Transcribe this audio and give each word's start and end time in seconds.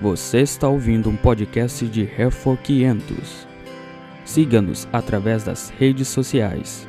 Você 0.00 0.38
está 0.38 0.66
ouvindo 0.66 1.10
um 1.10 1.16
podcast 1.16 1.86
de 1.86 2.04
Refor 2.04 2.56
500. 2.56 3.46
Siga-nos 4.24 4.88
através 4.90 5.44
das 5.44 5.68
redes 5.68 6.08
sociais. 6.08 6.88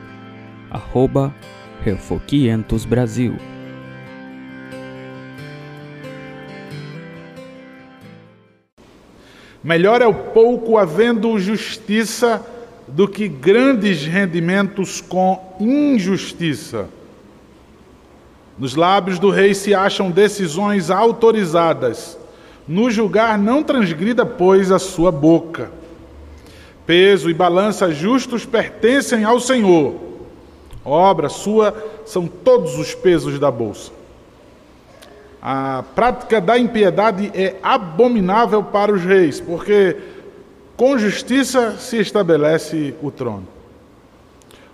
Arroba 0.69 1.35
Refor 1.83 2.21
500 2.21 2.85
Brasil. 2.85 3.35
Melhor 9.61 10.01
é 10.01 10.07
o 10.07 10.13
pouco 10.13 10.77
havendo 10.77 11.37
justiça 11.37 12.41
do 12.87 13.09
que 13.09 13.27
grandes 13.27 14.05
rendimentos 14.05 15.01
com 15.01 15.57
injustiça. 15.59 16.87
Nos 18.57 18.73
lábios 18.73 19.19
do 19.19 19.29
rei 19.29 19.53
se 19.53 19.75
acham 19.75 20.09
decisões 20.09 20.89
autorizadas. 20.89 22.20
No 22.67 22.89
julgar 22.89 23.37
não 23.37 23.63
transgrida, 23.63 24.25
pois, 24.25 24.71
a 24.71 24.79
sua 24.79 25.11
boca. 25.11 25.71
Peso 26.85 27.29
e 27.29 27.33
balança 27.33 27.91
justos 27.91 28.45
pertencem 28.45 29.23
ao 29.23 29.39
Senhor. 29.39 29.95
Obra 30.83 31.29
sua 31.29 31.75
são 32.05 32.27
todos 32.27 32.77
os 32.77 32.95
pesos 32.95 33.39
da 33.39 33.51
bolsa. 33.51 33.91
A 35.41 35.83
prática 35.95 36.39
da 36.39 36.57
impiedade 36.57 37.31
é 37.33 37.55
abominável 37.63 38.63
para 38.63 38.93
os 38.93 39.03
reis, 39.03 39.39
porque 39.39 39.97
com 40.77 40.97
justiça 40.99 41.77
se 41.77 41.97
estabelece 41.97 42.93
o 43.01 43.09
trono. 43.09 43.47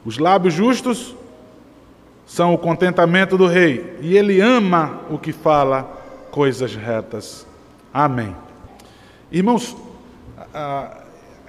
Os 0.06 0.18
lábios 0.18 0.54
justos 0.54 1.16
são 2.26 2.54
o 2.54 2.58
contentamento 2.58 3.38
do 3.38 3.48
rei, 3.48 3.98
e 4.02 4.18
ele 4.18 4.42
ama 4.42 5.02
o 5.10 5.18
que 5.18 5.32
fala 5.32 5.84
coisas 6.30 6.76
retas. 6.76 7.47
Amém. 7.98 8.36
Irmãos, 9.32 9.76
a, 10.54 11.00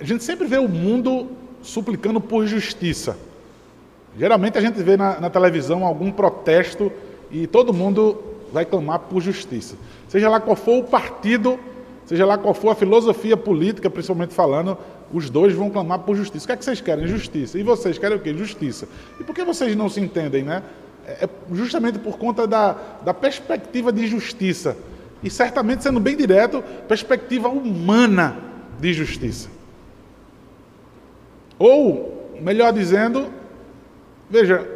gente 0.00 0.24
sempre 0.24 0.46
vê 0.46 0.56
o 0.56 0.66
mundo 0.66 1.28
suplicando 1.60 2.22
por 2.22 2.46
justiça. 2.46 3.18
Geralmente 4.18 4.56
a 4.56 4.60
gente 4.62 4.82
vê 4.82 4.96
na, 4.96 5.20
na 5.20 5.28
televisão 5.28 5.84
algum 5.84 6.10
protesto 6.10 6.91
e 7.30 7.46
todo 7.46 7.74
mundo 7.74 8.24
vai 8.50 8.64
clamar 8.64 9.00
por 9.00 9.20
justiça. 9.20 9.76
Seja 10.08 10.30
lá 10.30 10.41
qual 10.41 10.56
for 10.56 10.78
o 10.78 10.84
partido, 10.84 11.60
seja 12.06 12.24
lá 12.24 12.38
qual 12.38 12.54
for 12.54 12.70
a 12.70 12.74
filosofia 12.74 13.36
política, 13.36 13.91
principalmente 13.91 14.32
falando, 14.32 14.78
os 15.12 15.28
dois 15.28 15.52
vão 15.52 15.69
clamar 15.69 15.98
por 15.98 16.16
justiça. 16.16 16.44
O 16.44 16.46
que 16.46 16.52
é 16.52 16.56
que 16.56 16.64
vocês 16.64 16.80
querem? 16.80 17.06
Justiça. 17.06 17.58
E 17.58 17.62
vocês 17.62 17.98
querem 17.98 18.16
o 18.16 18.20
quê? 18.20 18.32
Justiça. 18.32 18.88
E 19.20 19.22
por 19.22 19.34
que 19.34 19.44
vocês 19.44 19.76
não 19.76 19.91
se 19.91 20.00
entendem, 20.00 20.44
né? 20.44 20.62
É, 21.06 21.26
é 21.26 21.28
justamente 21.52 21.98
por 21.98 22.16
conta 22.16 22.46
da, 22.46 22.74
da 23.04 23.12
perspectiva 23.12 23.92
de 23.92 24.06
justiça. 24.06 24.78
E 25.22 25.30
certamente, 25.30 25.83
sendo 25.83 25.98
bem 25.98 26.16
direto, 26.16 26.62
perspectiva 26.86 27.48
humana 27.48 28.36
de 28.78 28.92
justiça. 28.92 29.48
Ou, 31.58 32.36
melhor 32.41 32.72
dizendo, 32.72 33.27
veja, 34.30 34.66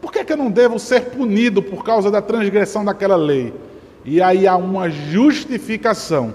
por 0.00 0.10
que, 0.12 0.20
é 0.20 0.24
que 0.24 0.32
eu 0.32 0.36
não 0.36 0.50
devo 0.50 0.78
ser 0.78 1.06
punido 1.06 1.62
por 1.62 1.84
causa 1.84 2.10
da 2.10 2.22
transgressão 2.22 2.84
daquela 2.84 3.16
lei? 3.16 3.52
E 4.04 4.20
aí 4.20 4.46
há 4.46 4.56
uma 4.56 4.88
justificação. 4.88 6.34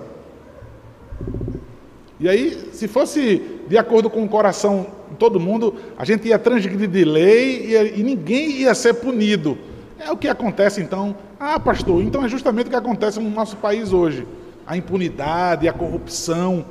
E 2.19 2.27
aí, 2.27 2.69
se 2.73 2.87
fosse 2.87 3.41
de 3.67 3.77
acordo 3.77 4.09
com 4.09 4.23
o 4.23 4.29
coração 4.29 4.87
de 5.09 5.15
todo 5.15 5.39
mundo, 5.39 5.75
a 5.97 6.03
gente 6.03 6.27
ia 6.27 6.37
transgredir 6.37 7.07
lei 7.07 7.75
e, 7.75 7.99
e 7.99 8.03
ninguém 8.03 8.61
ia 8.61 8.75
ser 8.75 8.95
punido. 8.95 9.57
É 9.99 10.11
o 10.11 10.17
que 10.17 10.27
acontece 10.27 10.81
então. 10.81 11.15
Ah, 11.39 11.59
pastor, 11.59 12.03
então 12.03 12.23
é 12.23 12.29
justamente 12.29 12.67
o 12.67 12.69
que 12.69 12.75
acontece 12.75 13.19
no 13.19 13.29
nosso 13.29 13.57
país 13.57 13.93
hoje: 13.93 14.27
a 14.67 14.75
impunidade, 14.75 15.67
a 15.67 15.73
corrupção. 15.73 16.65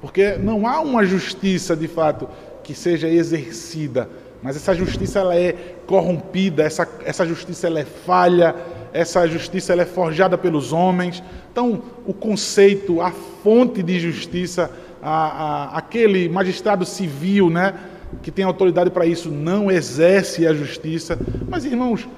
Porque 0.00 0.36
não 0.36 0.66
há 0.66 0.80
uma 0.80 1.04
justiça 1.04 1.76
de 1.76 1.86
fato 1.86 2.26
que 2.62 2.74
seja 2.74 3.06
exercida 3.06 4.08
mas 4.42 4.56
essa 4.56 4.74
justiça 4.74 5.18
ela 5.18 5.36
é 5.36 5.52
corrompida, 5.86 6.62
essa, 6.62 6.88
essa 7.04 7.26
justiça 7.26 7.66
ela 7.66 7.80
é 7.80 7.84
falha, 7.84 8.54
essa 8.92 9.26
justiça 9.26 9.72
ela 9.72 9.82
é 9.82 9.86
forjada 9.86 10.38
pelos 10.38 10.72
homens. 10.72 11.22
Então, 11.52 11.82
o 12.06 12.14
conceito, 12.14 13.02
a 13.02 13.10
fonte 13.10 13.82
de 13.82 14.00
justiça, 14.00 14.70
a, 15.02 15.10
a, 15.10 15.78
aquele 15.78 16.28
magistrado 16.28 16.86
civil, 16.86 17.50
né, 17.50 17.74
que 18.22 18.30
tem 18.30 18.44
autoridade 18.44 18.90
para 18.90 19.04
isso, 19.04 19.30
não 19.30 19.70
exerce 19.70 20.46
a 20.46 20.54
justiça. 20.54 21.18
Mas, 21.46 21.66
irmãos, 21.66 22.08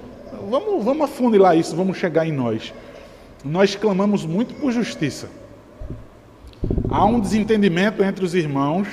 vamos, 0.53 0.85
vamos 0.85 1.05
afunilar 1.05 1.57
isso, 1.57 1.75
vamos 1.75 1.97
chegar 1.97 2.27
em 2.27 2.33
nós. 2.33 2.75
Nós 3.43 3.75
clamamos 3.75 4.27
muito 4.27 4.55
por 4.55 4.71
justiça. 4.71 5.29
Há 6.91 7.07
um 7.07 7.19
desentendimento 7.19 8.05
entre 8.05 8.23
os 8.23 8.35
irmãos, 8.35 8.87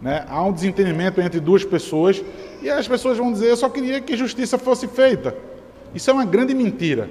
né? 0.00 0.24
há 0.28 0.42
um 0.44 0.52
desentendimento 0.52 1.20
entre 1.20 1.40
duas 1.40 1.64
pessoas 1.64 2.22
e 2.62 2.70
as 2.70 2.86
pessoas 2.86 3.18
vão 3.18 3.32
dizer: 3.32 3.50
Eu 3.50 3.56
só 3.56 3.68
queria 3.68 4.00
que 4.00 4.16
justiça 4.16 4.56
fosse 4.56 4.86
feita. 4.86 5.36
Isso 5.92 6.08
é 6.08 6.12
uma 6.12 6.24
grande 6.24 6.54
mentira. 6.54 7.10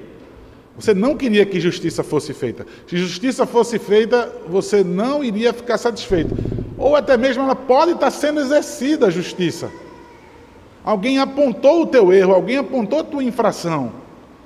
Você 0.77 0.93
não 0.93 1.17
queria 1.17 1.45
que 1.45 1.59
justiça 1.59 2.01
fosse 2.01 2.33
feita. 2.33 2.65
Se 2.87 2.95
justiça 2.95 3.45
fosse 3.45 3.77
feita, 3.77 4.33
você 4.47 4.81
não 4.81 5.21
iria 5.21 5.51
ficar 5.51 5.77
satisfeito. 5.77 6.33
Ou 6.77 6.95
até 6.95 7.17
mesmo 7.17 7.43
ela 7.43 7.55
pode 7.55 7.91
estar 7.91 8.09
sendo 8.09 8.39
exercida 8.39 9.07
a 9.07 9.09
justiça. 9.09 9.69
Alguém 10.83 11.19
apontou 11.19 11.83
o 11.83 11.87
teu 11.87 12.11
erro, 12.13 12.33
alguém 12.33 12.57
apontou 12.57 12.99
a 12.99 13.03
tua 13.03 13.23
infração, 13.23 13.91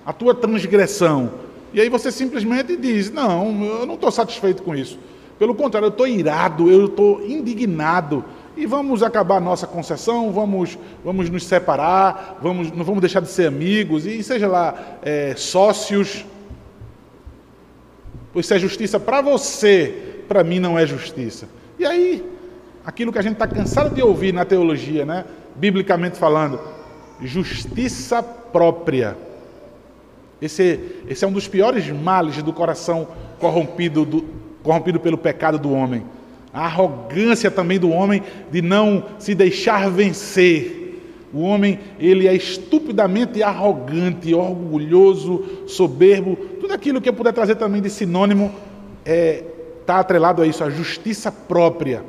a 0.06 0.12
tua 0.12 0.34
transgressão. 0.34 1.32
E 1.74 1.82
aí 1.82 1.90
você 1.90 2.12
simplesmente 2.12 2.76
diz: 2.76 3.12
Não, 3.12 3.64
eu 3.64 3.86
não 3.86 3.96
estou 3.96 4.12
satisfeito 4.12 4.64
com 4.64 4.76
isso. 4.76 5.00
Pelo 5.40 5.56
contrário, 5.56 5.88
eu 5.88 5.92
estou 5.92 6.08
irado, 6.08 6.70
eu 6.70 6.86
estou 6.86 7.26
indignado 7.26 8.24
e 8.56 8.66
vamos 8.66 9.02
acabar 9.02 9.42
nossa 9.42 9.66
concessão, 9.66 10.32
vamos, 10.32 10.78
vamos 11.04 11.30
nos 11.30 11.46
separar, 11.46 12.38
vamos, 12.42 12.72
não 12.72 12.84
vamos 12.84 13.02
deixar 13.02 13.20
de 13.20 13.28
ser 13.28 13.48
amigos, 13.48 14.06
e 14.06 14.22
seja 14.22 14.48
lá 14.48 15.00
é, 15.02 15.34
sócios. 15.36 16.26
Pois 18.32 18.46
se 18.46 18.56
é 18.56 18.60
justiça 18.60 19.00
para 19.00 19.22
você, 19.22 20.22
para 20.28 20.44
mim 20.44 20.60
não 20.60 20.78
é 20.78 20.86
justiça. 20.86 21.48
E 21.80 21.86
aí, 21.86 22.24
aquilo 22.86 23.12
que 23.12 23.18
a 23.18 23.22
gente 23.22 23.34
está 23.34 23.48
cansado 23.48 23.94
de 23.94 24.02
ouvir 24.02 24.34
na 24.34 24.46
teologia, 24.46 25.06
né? 25.06 25.26
Biblicamente 25.56 26.18
falando, 26.18 26.60
justiça 27.22 28.22
própria. 28.24 29.18
Esse, 30.42 30.80
esse 31.08 31.24
é 31.24 31.28
um 31.28 31.32
dos 31.32 31.48
piores 31.48 31.90
males 31.90 32.42
do 32.44 32.52
coração 32.52 33.08
corrompido, 33.40 34.06
do, 34.06 34.26
corrompido 34.62 35.00
pelo 35.00 35.18
pecado 35.18 35.58
do 35.58 35.72
homem 35.72 36.04
a 36.54 36.66
arrogância 36.66 37.50
também 37.50 37.80
do 37.80 37.90
homem 37.90 38.22
de 38.52 38.62
não 38.62 39.04
se 39.18 39.34
deixar 39.34 39.90
vencer. 39.90 40.82
O 41.34 41.42
homem, 41.42 41.80
ele 42.00 42.28
é 42.28 42.36
estupidamente 42.36 43.42
arrogante, 43.42 44.36
orgulhoso, 44.36 45.64
soberbo, 45.66 46.36
tudo 46.62 46.72
aquilo 46.72 47.02
que 47.02 47.10
eu 47.10 47.14
puder 47.14 47.34
trazer 47.34 47.56
também 47.56 47.82
de 47.82 47.90
sinônimo 47.90 48.54
está 49.00 49.12
é, 49.12 49.44
tá 49.84 50.00
atrelado 50.00 50.44
a 50.44 50.46
isso, 50.46 50.64
a 50.64 50.70
justiça 50.70 51.32
própria. 51.32 52.04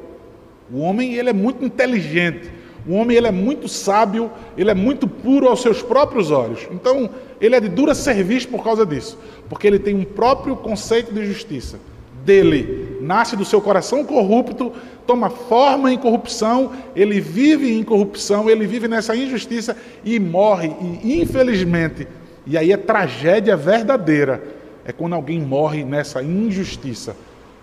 O 0.71 0.81
homem, 0.81 1.15
ele 1.15 1.31
é 1.31 1.33
muito 1.33 1.65
inteligente, 1.65 2.51
o 2.87 2.95
homem, 2.95 3.17
ele 3.17 3.27
é 3.27 3.33
muito 3.33 3.69
sábio, 3.69 4.31
ele 4.57 4.71
é 4.71 4.75
muito 4.75 5.09
puro 5.09 5.49
aos 5.49 5.63
seus 5.63 5.83
próprios 5.83 6.31
olhos. 6.31 6.67
Então, 6.71 7.09
ele 7.41 7.57
é 7.57 7.61
de 7.61 7.69
dura 7.69 7.95
serviço 7.95 8.49
por 8.49 8.63
causa 8.63 8.85
disso, 8.85 9.19
porque 9.49 9.67
ele 9.67 9.79
tem 9.79 9.95
um 9.95 10.05
próprio 10.05 10.57
conceito 10.57 11.13
de 11.13 11.25
justiça 11.27 11.79
dele 12.25 12.99
nasce 13.01 13.37
do 13.37 13.45
seu 13.45 13.61
coração 13.61 14.03
corrupto, 14.05 14.73
toma 15.07 15.29
forma 15.29 15.93
em 15.93 15.99
corrupção, 15.99 16.73
ele 16.97 17.21
vive 17.21 17.71
em 17.79 17.83
corrupção, 17.85 18.49
ele 18.49 18.67
vive 18.67 18.89
nessa 18.89 19.15
injustiça 19.15 19.77
e 20.05 20.19
morre. 20.19 20.73
E 21.03 21.21
infelizmente, 21.21 22.09
e 22.47 22.57
aí 22.57 22.73
é 22.73 22.77
tragédia 22.77 23.57
verdadeira, 23.57 24.43
é 24.85 24.93
quando 24.93 25.15
alguém 25.15 25.41
morre 25.41 25.85
nessa 25.85 26.23
injustiça, 26.23 27.15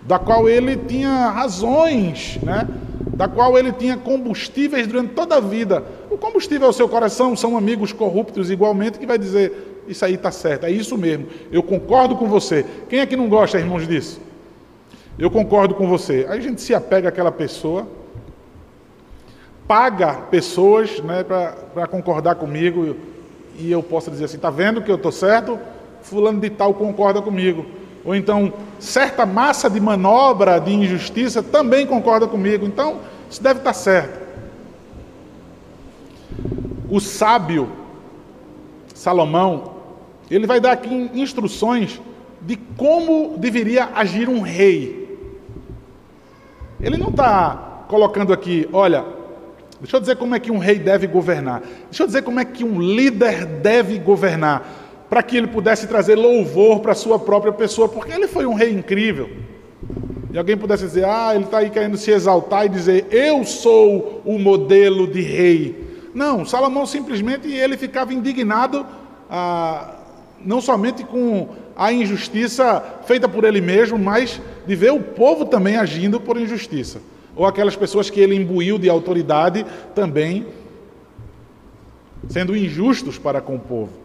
da 0.06 0.18
qual 0.18 0.48
ele 0.48 0.76
tinha 0.76 1.30
razões, 1.30 2.38
né? 2.42 2.68
da 3.14 3.28
qual 3.28 3.58
ele 3.58 3.72
tinha 3.72 3.96
combustíveis 3.96 4.86
durante 4.86 5.12
toda 5.14 5.36
a 5.36 5.40
vida. 5.40 5.84
O 6.10 6.16
combustível 6.16 6.66
é 6.66 6.70
o 6.70 6.72
seu 6.72 6.88
coração, 6.88 7.36
são 7.36 7.56
amigos 7.56 7.92
corruptos 7.92 8.50
igualmente 8.50 8.98
que 8.98 9.06
vai 9.06 9.18
dizer: 9.18 9.82
Isso 9.86 10.04
aí 10.04 10.14
está 10.14 10.30
certo, 10.30 10.66
é 10.66 10.70
isso 10.70 10.96
mesmo, 10.96 11.26
eu 11.50 11.62
concordo 11.62 12.16
com 12.16 12.26
você. 12.26 12.64
Quem 12.88 13.00
é 13.00 13.06
que 13.06 13.16
não 13.16 13.28
gosta, 13.28 13.58
irmãos, 13.58 13.86
disso? 13.86 14.20
Eu 15.18 15.30
concordo 15.30 15.74
com 15.74 15.86
você. 15.86 16.26
Aí 16.28 16.38
a 16.38 16.42
gente 16.42 16.60
se 16.60 16.74
apega 16.74 17.10
àquela 17.10 17.30
pessoa, 17.30 17.86
paga 19.68 20.14
pessoas 20.30 21.00
né, 21.00 21.22
para 21.22 21.86
concordar 21.86 22.36
comigo 22.36 22.96
e 23.58 23.70
eu 23.70 23.82
posso 23.82 24.10
dizer 24.10 24.24
assim: 24.24 24.36
está 24.36 24.50
vendo 24.50 24.82
que 24.82 24.90
eu 24.90 24.96
estou 24.96 25.12
certo? 25.12 25.58
Fulano 26.02 26.40
de 26.40 26.50
Tal 26.50 26.74
concorda 26.74 27.20
comigo. 27.20 27.81
Ou 28.04 28.14
então, 28.14 28.52
certa 28.78 29.24
massa 29.24 29.70
de 29.70 29.80
manobra 29.80 30.58
de 30.58 30.72
injustiça 30.72 31.42
também 31.42 31.86
concorda 31.86 32.26
comigo. 32.26 32.66
Então, 32.66 32.98
isso 33.30 33.42
deve 33.42 33.60
estar 33.60 33.72
certo. 33.72 34.20
O 36.90 37.00
sábio, 37.00 37.70
Salomão, 38.94 39.72
ele 40.30 40.46
vai 40.46 40.60
dar 40.60 40.72
aqui 40.72 41.10
instruções 41.14 42.00
de 42.40 42.56
como 42.76 43.36
deveria 43.38 43.90
agir 43.94 44.28
um 44.28 44.40
rei. 44.40 45.02
Ele 46.80 46.96
não 46.96 47.08
está 47.08 47.84
colocando 47.88 48.32
aqui, 48.32 48.68
olha, 48.72 49.04
deixa 49.80 49.96
eu 49.96 50.00
dizer 50.00 50.16
como 50.16 50.34
é 50.34 50.40
que 50.40 50.50
um 50.50 50.58
rei 50.58 50.78
deve 50.78 51.06
governar, 51.06 51.62
deixa 51.84 52.02
eu 52.02 52.06
dizer 52.06 52.22
como 52.22 52.40
é 52.40 52.44
que 52.44 52.64
um 52.64 52.80
líder 52.80 53.44
deve 53.44 53.98
governar, 53.98 54.81
para 55.12 55.22
que 55.22 55.36
ele 55.36 55.46
pudesse 55.46 55.86
trazer 55.86 56.14
louvor 56.14 56.80
para 56.80 56.92
a 56.92 56.94
sua 56.94 57.18
própria 57.18 57.52
pessoa, 57.52 57.86
porque 57.86 58.10
ele 58.10 58.26
foi 58.26 58.46
um 58.46 58.54
rei 58.54 58.70
incrível. 58.72 59.28
E 60.32 60.38
alguém 60.38 60.56
pudesse 60.56 60.84
dizer, 60.84 61.04
ah, 61.04 61.34
ele 61.34 61.44
está 61.44 61.58
aí 61.58 61.68
querendo 61.68 61.98
se 61.98 62.10
exaltar 62.10 62.64
e 62.64 62.70
dizer, 62.70 63.08
eu 63.10 63.44
sou 63.44 64.22
o 64.24 64.38
modelo 64.38 65.06
de 65.06 65.20
rei. 65.20 65.98
Não, 66.14 66.46
Salomão 66.46 66.86
simplesmente 66.86 67.46
ele 67.46 67.76
ficava 67.76 68.14
indignado, 68.14 68.86
ah, 69.28 69.96
não 70.42 70.62
somente 70.62 71.04
com 71.04 71.50
a 71.76 71.92
injustiça 71.92 72.82
feita 73.04 73.28
por 73.28 73.44
ele 73.44 73.60
mesmo, 73.60 73.98
mas 73.98 74.40
de 74.66 74.74
ver 74.74 74.94
o 74.94 75.00
povo 75.00 75.44
também 75.44 75.76
agindo 75.76 76.18
por 76.18 76.40
injustiça. 76.40 77.02
Ou 77.36 77.44
aquelas 77.44 77.76
pessoas 77.76 78.08
que 78.08 78.18
ele 78.18 78.34
imbuiu 78.34 78.78
de 78.78 78.88
autoridade 78.88 79.66
também 79.94 80.46
sendo 82.30 82.56
injustos 82.56 83.18
para 83.18 83.42
com 83.42 83.56
o 83.56 83.60
povo. 83.60 84.01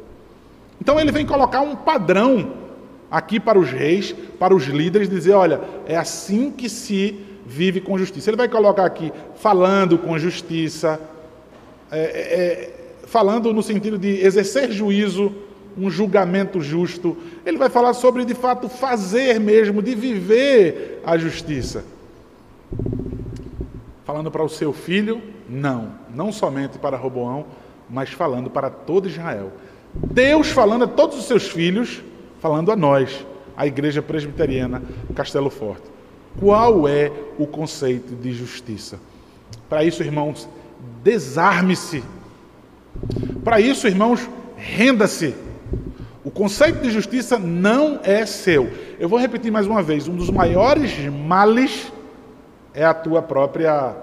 Então 0.80 1.00
ele 1.00 1.12
vem 1.12 1.26
colocar 1.26 1.62
um 1.62 1.76
padrão 1.76 2.54
aqui 3.10 3.40
para 3.40 3.58
os 3.58 3.72
reis, 3.72 4.14
para 4.40 4.56
os 4.56 4.66
líderes, 4.66 5.10
dizer: 5.10 5.34
olha, 5.34 5.62
é 5.86 5.96
assim 5.96 6.52
que 6.52 6.70
se 6.70 7.26
vive 7.46 7.80
com 7.82 7.98
justiça. 7.98 8.30
Ele 8.30 8.38
vai 8.38 8.50
colocar 8.50 8.86
aqui 8.86 9.12
falando 9.36 9.98
com 9.98 10.18
justiça, 10.20 11.00
é, 11.90 12.00
é, 12.00 12.04
é, 12.04 12.74
falando 13.06 13.54
no 13.54 13.64
sentido 13.64 13.98
de 13.98 14.22
exercer 14.22 14.72
juízo, 14.72 15.34
um 15.78 15.90
julgamento 15.90 16.60
justo. 16.60 17.16
Ele 17.46 17.58
vai 17.58 17.70
falar 17.70 17.94
sobre, 17.94 18.26
de 18.26 18.34
fato, 18.34 18.68
fazer 18.68 19.40
mesmo, 19.40 19.82
de 19.82 19.96
viver 19.96 21.02
a 21.06 21.18
justiça. 21.18 21.86
Falando 24.04 24.32
para 24.32 24.44
o 24.44 24.50
seu 24.50 24.74
filho, 24.74 25.22
não, 25.50 25.92
não 26.14 26.32
somente 26.32 26.78
para 26.78 26.98
Roboão, 26.98 27.46
mas 27.90 28.10
falando 28.10 28.50
para 28.50 28.70
todo 28.70 29.08
Israel. 29.08 29.52
Deus 29.94 30.50
falando 30.50 30.84
a 30.84 30.88
todos 30.88 31.18
os 31.18 31.26
seus 31.26 31.48
filhos, 31.48 32.04
falando 32.40 32.72
a 32.72 32.76
nós, 32.76 33.26
a 33.56 33.66
igreja 33.66 34.02
presbiteriana 34.02 34.82
Castelo 35.16 35.50
Forte. 35.50 35.84
Qual 36.40 36.88
é 36.88 37.12
o 37.38 37.48
conceito 37.48 38.16
de 38.16 38.32
justiça? 38.32 39.00
Para 39.68 39.84
isso, 39.84 40.04
irmãos, 40.04 40.48
desarme-se. 41.04 42.04
Para 43.44 43.60
isso, 43.60 43.88
irmãos, 43.88 44.30
renda-se. 44.56 45.36
O 46.24 46.30
conceito 46.30 46.82
de 46.82 46.90
justiça 46.92 47.40
não 47.40 48.00
é 48.04 48.26
seu. 48.26 48.70
Eu 49.00 49.10
vou 49.10 49.18
repetir 49.18 49.52
mais 49.52 49.66
uma 49.66 49.82
vez: 49.82 50.08
um 50.08 50.16
dos 50.16 50.30
maiores 50.30 50.92
males 51.10 51.92
é 52.74 52.84
a 52.86 52.94
tua 52.94 53.22
própria 53.22 53.96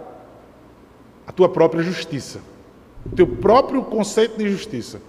a 1.27 1.33
tua 1.33 1.49
própria 1.49 1.83
justiça. 1.83 2.41
O 3.07 3.15
teu 3.15 3.27
próprio 3.27 3.83
conceito 3.83 4.39
de 4.39 4.49
justiça. 4.51 5.01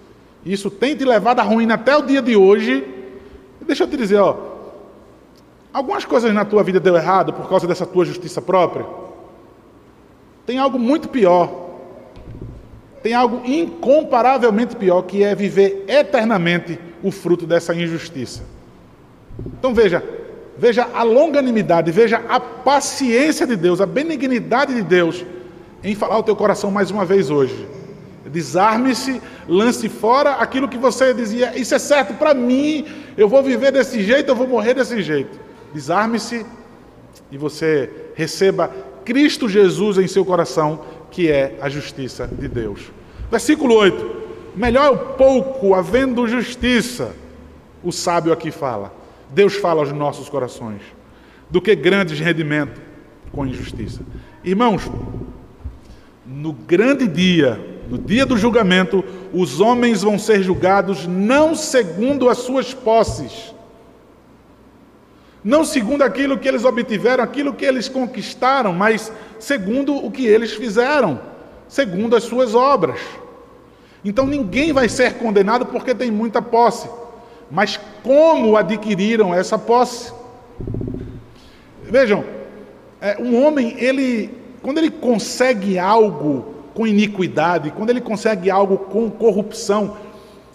Isso 0.45 0.69
tem 0.69 0.95
te 0.95 1.03
levado 1.03 1.39
à 1.39 1.44
ruína 1.44 1.74
até 1.74 1.97
o 1.97 2.03
dia 2.03 2.21
de 2.21 2.36
hoje. 2.36 2.86
Deixa 3.65 3.83
eu 3.83 3.88
te 3.88 3.97
dizer, 3.97 4.18
ó, 4.18 4.38
algumas 5.74 6.06
coisas 6.06 6.31
na 6.33 6.45
tua 6.45 6.63
vida 6.63 6.80
deu 6.80 6.95
errado 6.95 7.33
por 7.33 7.50
causa 7.50 7.68
dessa 7.68 7.86
tua 7.86 8.06
justiça 8.06 8.42
própria. 8.42 8.86
Tem 10.45 10.59
algo 10.59 10.77
muito 10.77 11.09
pior 11.09 11.65
tem 13.06 13.13
algo 13.13 13.44
incomparavelmente 13.45 14.75
pior, 14.75 15.03
que 15.03 15.24
é 15.24 15.36
viver 15.36 15.86
eternamente 15.88 16.80
o 17.03 17.12
fruto 17.12 17.45
dessa 17.45 17.71
injustiça. 17.75 18.42
Então 19.45 19.75
veja, 19.75 20.03
veja 20.57 20.89
a 20.92 21.03
longanimidade, 21.03 21.92
veja 21.92 22.24
a 22.27 22.39
paciência 22.39 23.45
de 23.45 23.56
Deus, 23.56 23.80
a 23.80 23.86
benignidade 23.86 24.74
de 24.74 24.81
Deus 24.81 25.24
em 25.83 25.94
falar 25.94 26.18
o 26.18 26.24
teu 26.24 26.36
coração 26.36 26.71
mais 26.71 26.89
uma 26.89 27.06
vez 27.06 27.30
hoje. 27.30 27.68
Desarme-se, 28.25 29.22
lance 29.48 29.88
fora 29.88 30.33
aquilo 30.33 30.68
que 30.68 30.77
você 30.77 31.13
dizia, 31.13 31.57
isso 31.57 31.75
é 31.75 31.80
certo 31.80 32.16
para 32.16 32.33
mim, 32.33 32.86
eu 33.16 33.30
vou 33.30 33.44
viver 33.44 33.72
desse 33.72 34.01
jeito, 34.01 34.30
eu 34.30 34.36
vou 34.36 34.48
morrer 34.48 34.74
desse 34.74 35.01
jeito. 35.01 35.39
Desarme-se 35.74 36.45
e 37.31 37.38
você 37.38 37.89
receba 38.16 38.72
Cristo 39.04 39.48
Jesus 39.48 39.98
em 39.98 40.07
seu 40.07 40.25
coração 40.25 40.81
que 41.12 41.31
é 41.31 41.57
a 41.62 41.69
justiça 41.69 42.27
de 42.27 42.48
Deus. 42.48 42.92
Versículo 43.30 43.75
8: 43.75 44.24
Melhor 44.56 44.94
o 44.94 44.98
pouco 45.13 45.74
havendo 45.74 46.28
justiça, 46.28 47.13
o 47.83 47.92
sábio 47.92 48.33
aqui 48.33 48.51
fala. 48.51 48.94
Deus 49.30 49.56
fala 49.56 49.81
aos 49.81 49.92
nossos 49.92 50.30
corações, 50.30 50.81
do 51.50 51.62
que 51.62 51.75
grandes 51.75 52.19
rendimentos 52.19 52.81
com 53.31 53.45
injustiça. 53.45 54.01
Irmãos, 54.44 54.89
no 56.25 56.54
grande 56.54 57.07
dia, 57.07 57.75
no 57.90 57.98
dia 57.98 58.26
do 58.26 58.38
julgamento, 58.38 59.04
os 59.34 59.60
homens 59.60 60.02
vão 60.02 60.18
ser 60.18 60.42
julgados 60.42 61.06
não 61.06 61.54
segundo 61.56 62.30
as 62.30 62.40
suas 62.40 62.74
posses, 62.74 63.54
não 65.44 65.64
segundo 65.64 66.02
aquilo 66.02 66.38
que 66.38 66.48
eles 66.48 66.66
obtiveram, 66.66 67.24
aquilo 67.24 67.54
que 67.54 67.66
eles 67.66 67.88
conquistaram, 67.88 68.74
mas 68.74 69.12
segundo 69.40 69.96
o 69.96 70.10
que 70.10 70.26
eles 70.26 70.54
fizeram, 70.54 71.20
segundo 71.68 72.16
as 72.16 72.24
suas 72.24 72.56
obras. 72.56 73.00
Então 74.04 74.26
ninguém 74.26 74.74
vai 74.74 74.90
ser 74.90 75.14
condenado 75.16 75.68
porque 75.68 75.94
tem 75.94 76.10
muita 76.10 76.42
posse, 76.42 76.90
mas 77.52 77.80
como 78.02 78.58
adquiriram 78.58 79.34
essa 79.34 79.58
posse? 79.58 80.12
Vejam, 81.84 82.24
é, 83.00 83.18
um 83.20 83.46
homem, 83.46 83.76
ele, 83.78 84.31
quando 84.64 84.80
ele 84.80 84.90
consegue 84.90 85.78
algo 85.78 86.55
com 86.75 86.86
iniquidade, 86.86 87.72
quando 87.72 87.89
ele 87.89 88.01
consegue 88.01 88.51
algo 88.51 88.77
com 88.77 89.10
corrupção, 89.10 89.95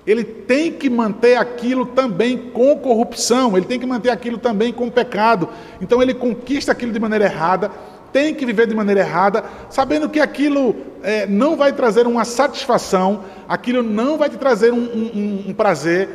ele 0.06 0.22
tem 0.22 0.70
que 0.70 0.88
manter 0.88 1.36
aquilo 1.36 1.86
também 1.86 2.36
com 2.36 2.76
corrupção, 2.76 3.56
ele 3.56 3.66
tem 3.66 3.80
que 3.80 3.86
manter 3.86 4.10
aquilo 4.10 4.38
também 4.38 4.72
com 4.72 4.90
pecado. 4.90 5.48
Então 5.80 6.00
ele 6.02 6.14
conquista 6.14 6.72
aquilo 6.72 6.92
de 6.92 7.00
maneira 7.00 7.24
errada, 7.24 7.70
tem 8.12 8.34
que 8.34 8.44
viver 8.44 8.66
de 8.66 8.74
maneira 8.74 9.00
errada, 9.00 9.44
sabendo 9.70 10.08
que 10.08 10.20
aquilo 10.20 10.76
é, 11.02 11.26
não 11.26 11.56
vai 11.56 11.72
trazer 11.72 12.06
uma 12.06 12.24
satisfação, 12.24 13.24
aquilo 13.48 13.82
não 13.82 14.18
vai 14.18 14.28
te 14.28 14.36
trazer 14.36 14.72
um, 14.72 14.78
um, 14.78 15.44
um 15.48 15.54
prazer. 15.54 16.08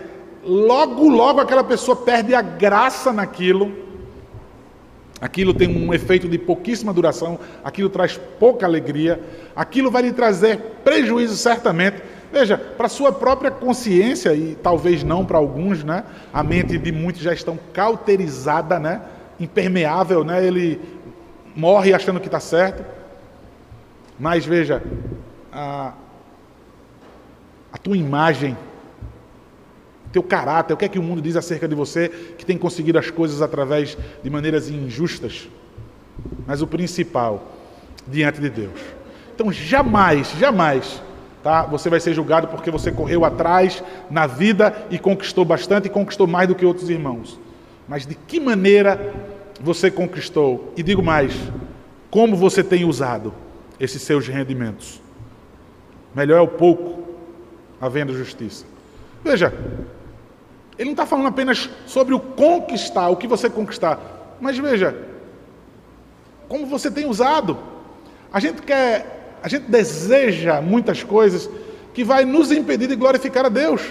Logo, 0.44 1.10
logo 1.10 1.40
aquela 1.42 1.64
pessoa 1.64 1.96
perde 1.96 2.36
a 2.36 2.42
graça 2.42 3.12
naquilo. 3.12 3.85
Aquilo 5.22 5.54
tem 5.54 5.68
um 5.68 5.94
efeito 5.94 6.28
de 6.28 6.38
pouquíssima 6.38 6.94
duração, 6.94 7.40
aquilo 7.64 7.90
traz 7.90 8.20
pouca 8.40 8.66
alegria, 8.66 9.20
aquilo 9.56 9.90
vai 9.90 10.02
lhe 10.02 10.12
trazer 10.12 10.58
prejuízo 10.84 11.38
certamente 11.38 12.02
Veja, 12.36 12.58
para 12.58 12.90
sua 12.90 13.14
própria 13.14 13.50
consciência, 13.50 14.34
e 14.34 14.56
talvez 14.56 15.04
não 15.06 15.26
para 15.26 15.38
alguns, 15.38 15.86
né? 15.86 16.04
A 16.34 16.44
mente 16.44 16.78
de 16.78 16.92
muitos 16.92 17.22
já 17.22 17.34
estão 17.34 17.58
cauterizada, 17.72 18.78
né? 18.78 19.02
Impermeável, 19.40 20.22
né? 20.22 20.46
Ele 20.46 20.82
morre 21.56 21.94
achando 21.94 22.20
que 22.20 22.28
está 22.28 22.42
certo. 22.42 22.84
Mas 24.20 24.46
veja, 24.46 24.84
a, 25.50 25.94
a 27.72 27.78
tua 27.78 27.96
imagem, 27.96 28.58
teu 30.16 30.24
caráter, 30.24 30.74
o 30.74 30.78
que 30.78 30.86
é 30.86 30.90
que 30.90 30.98
o 30.98 31.04
mundo 31.04 31.22
diz 31.22 31.36
acerca 31.36 31.68
de 31.68 31.76
você 31.76 32.10
que 32.38 32.46
tem 32.46 32.58
conseguido 32.58 32.98
as 32.98 33.12
coisas 33.12 33.42
através 33.42 33.98
de 34.24 34.30
maneiras 34.30 34.70
injustas. 34.70 35.50
Mas 36.48 36.62
o 36.62 36.68
principal, 36.68 37.52
diante 38.08 38.40
de 38.40 38.50
Deus. 38.50 38.80
Então 39.34 39.52
jamais, 39.52 40.32
jamais 40.40 41.02
Tá? 41.44 41.62
Você 41.62 41.92
vai 41.92 42.00
ser 42.00 42.12
julgado 42.12 42.48
porque 42.48 42.72
você 42.72 42.92
correu 42.92 43.24
atrás 43.24 43.84
na 44.10 44.26
vida 44.26 44.76
e 44.90 44.98
conquistou 44.98 45.46
bastante 45.46 45.86
e 45.86 45.90
conquistou 45.92 46.26
mais 46.26 46.48
do 46.48 46.56
que 46.56 46.66
outros 46.66 46.90
irmãos. 46.90 47.40
Mas 47.88 48.08
de 48.08 48.16
que 48.16 48.40
maneira 48.40 49.14
você 49.62 49.92
conquistou? 49.92 50.74
E 50.76 50.82
digo 50.82 51.04
mais, 51.04 51.36
como 52.10 52.36
você 52.36 52.64
tem 52.64 52.84
usado 52.84 53.32
esses 53.80 54.02
seus 54.02 54.28
rendimentos? 54.28 55.00
Melhor 56.16 56.40
é 56.40 56.42
o 56.42 56.48
pouco, 56.48 57.04
havendo 57.80 58.18
justiça. 58.18 58.66
Veja, 59.24 59.54
ele 60.78 60.86
não 60.86 60.94
está 60.94 61.06
falando 61.06 61.28
apenas 61.28 61.70
sobre 61.86 62.14
o 62.14 62.20
conquistar, 62.20 63.10
o 63.10 63.16
que 63.16 63.28
você 63.28 63.50
conquistar, 63.50 64.38
mas 64.42 64.58
veja, 64.58 64.96
como 66.48 66.66
você 66.66 66.92
tem 66.92 67.06
usado. 67.06 67.58
A 68.32 68.40
gente 68.40 68.62
quer 68.62 69.16
a 69.46 69.48
gente 69.48 69.70
deseja 69.70 70.60
muitas 70.60 71.04
coisas 71.04 71.48
que 71.94 72.04
vai 72.04 72.26
nos 72.26 72.52
impedir 72.52 72.88
de 72.88 72.96
glorificar 72.96 73.46
a 73.46 73.50
Deus. 73.50 73.82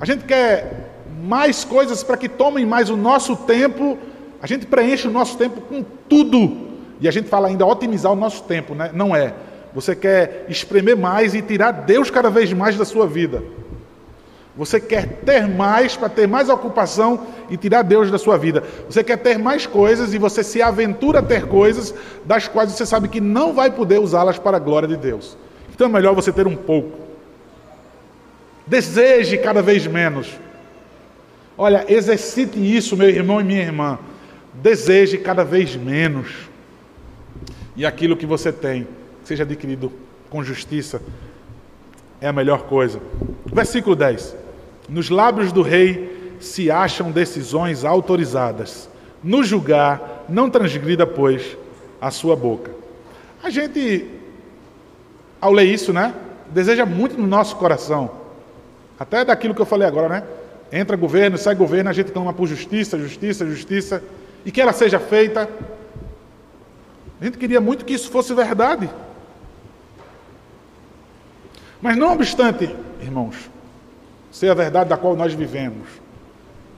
A 0.00 0.06
gente 0.06 0.24
quer 0.24 0.92
mais 1.24 1.64
coisas 1.64 2.04
para 2.04 2.16
que 2.16 2.28
tomem 2.28 2.64
mais 2.64 2.88
o 2.88 2.96
nosso 2.96 3.34
tempo. 3.34 3.98
A 4.40 4.46
gente 4.46 4.64
preenche 4.64 5.08
o 5.08 5.10
nosso 5.10 5.36
tempo 5.36 5.60
com 5.60 5.84
tudo. 6.08 6.68
E 7.00 7.08
a 7.08 7.10
gente 7.10 7.28
fala 7.28 7.48
ainda 7.48 7.66
otimizar 7.66 8.12
o 8.12 8.16
nosso 8.16 8.44
tempo, 8.44 8.76
né? 8.76 8.92
Não 8.94 9.14
é. 9.14 9.34
Você 9.74 9.96
quer 9.96 10.46
espremer 10.48 10.96
mais 10.96 11.34
e 11.34 11.42
tirar 11.42 11.72
Deus 11.72 12.10
cada 12.10 12.30
vez 12.30 12.52
mais 12.52 12.76
da 12.76 12.84
sua 12.84 13.08
vida. 13.08 13.42
Você 14.56 14.80
quer 14.80 15.06
ter 15.24 15.46
mais 15.46 15.96
para 15.96 16.08
ter 16.08 16.26
mais 16.26 16.48
ocupação 16.48 17.26
e 17.50 17.56
tirar 17.58 17.82
Deus 17.82 18.10
da 18.10 18.16
sua 18.16 18.38
vida. 18.38 18.62
Você 18.88 19.04
quer 19.04 19.18
ter 19.18 19.38
mais 19.38 19.66
coisas 19.66 20.14
e 20.14 20.18
você 20.18 20.42
se 20.42 20.62
aventura 20.62 21.18
a 21.18 21.22
ter 21.22 21.46
coisas 21.46 21.94
das 22.24 22.48
quais 22.48 22.72
você 22.72 22.86
sabe 22.86 23.08
que 23.08 23.20
não 23.20 23.52
vai 23.52 23.70
poder 23.70 24.00
usá-las 24.00 24.38
para 24.38 24.56
a 24.56 24.60
glória 24.60 24.88
de 24.88 24.96
Deus. 24.96 25.36
Então 25.74 25.88
é 25.88 25.90
melhor 25.90 26.14
você 26.14 26.32
ter 26.32 26.46
um 26.46 26.56
pouco. 26.56 26.98
Deseje 28.66 29.36
cada 29.36 29.60
vez 29.60 29.86
menos. 29.86 30.32
Olha, 31.58 31.84
exercite 31.88 32.58
isso, 32.58 32.96
meu 32.96 33.10
irmão 33.10 33.40
e 33.40 33.44
minha 33.44 33.62
irmã. 33.62 33.98
Deseje 34.54 35.18
cada 35.18 35.44
vez 35.44 35.76
menos. 35.76 36.28
E 37.76 37.84
aquilo 37.84 38.16
que 38.16 38.24
você 38.24 38.50
tem 38.50 38.88
seja 39.22 39.42
adquirido 39.42 39.92
com 40.30 40.42
justiça 40.42 41.02
é 42.22 42.28
a 42.28 42.32
melhor 42.32 42.62
coisa. 42.62 43.00
Versículo 43.44 43.94
10. 43.94 44.45
Nos 44.88 45.10
lábios 45.10 45.52
do 45.52 45.62
rei 45.62 46.36
se 46.40 46.70
acham 46.70 47.10
decisões 47.10 47.84
autorizadas. 47.84 48.88
No 49.22 49.42
julgar, 49.42 50.24
não 50.28 50.48
transgrida, 50.48 51.06
pois, 51.06 51.56
a 52.00 52.10
sua 52.10 52.36
boca. 52.36 52.70
A 53.42 53.50
gente, 53.50 54.06
ao 55.40 55.52
ler 55.52 55.64
isso, 55.64 55.92
né, 55.92 56.14
deseja 56.50 56.86
muito 56.86 57.18
no 57.18 57.26
nosso 57.26 57.56
coração, 57.56 58.10
até 58.98 59.24
daquilo 59.24 59.54
que 59.54 59.60
eu 59.60 59.66
falei 59.66 59.86
agora, 59.86 60.08
né? 60.08 60.22
Entra 60.72 60.96
governo, 60.96 61.38
sai 61.38 61.54
governo, 61.54 61.90
a 61.90 61.92
gente 61.92 62.12
clama 62.12 62.32
por 62.32 62.46
justiça, 62.46 62.98
justiça, 62.98 63.46
justiça, 63.46 64.02
e 64.44 64.50
que 64.50 64.60
ela 64.60 64.72
seja 64.72 64.98
feita. 64.98 65.48
A 67.20 67.24
gente 67.24 67.38
queria 67.38 67.60
muito 67.60 67.84
que 67.84 67.94
isso 67.94 68.10
fosse 68.10 68.34
verdade. 68.34 68.88
Mas 71.80 71.96
não 71.96 72.12
obstante, 72.12 72.74
irmãos, 73.00 73.50
ser 74.36 74.50
a 74.50 74.54
verdade 74.54 74.90
da 74.90 74.98
qual 74.98 75.16
nós 75.16 75.32
vivemos. 75.32 75.88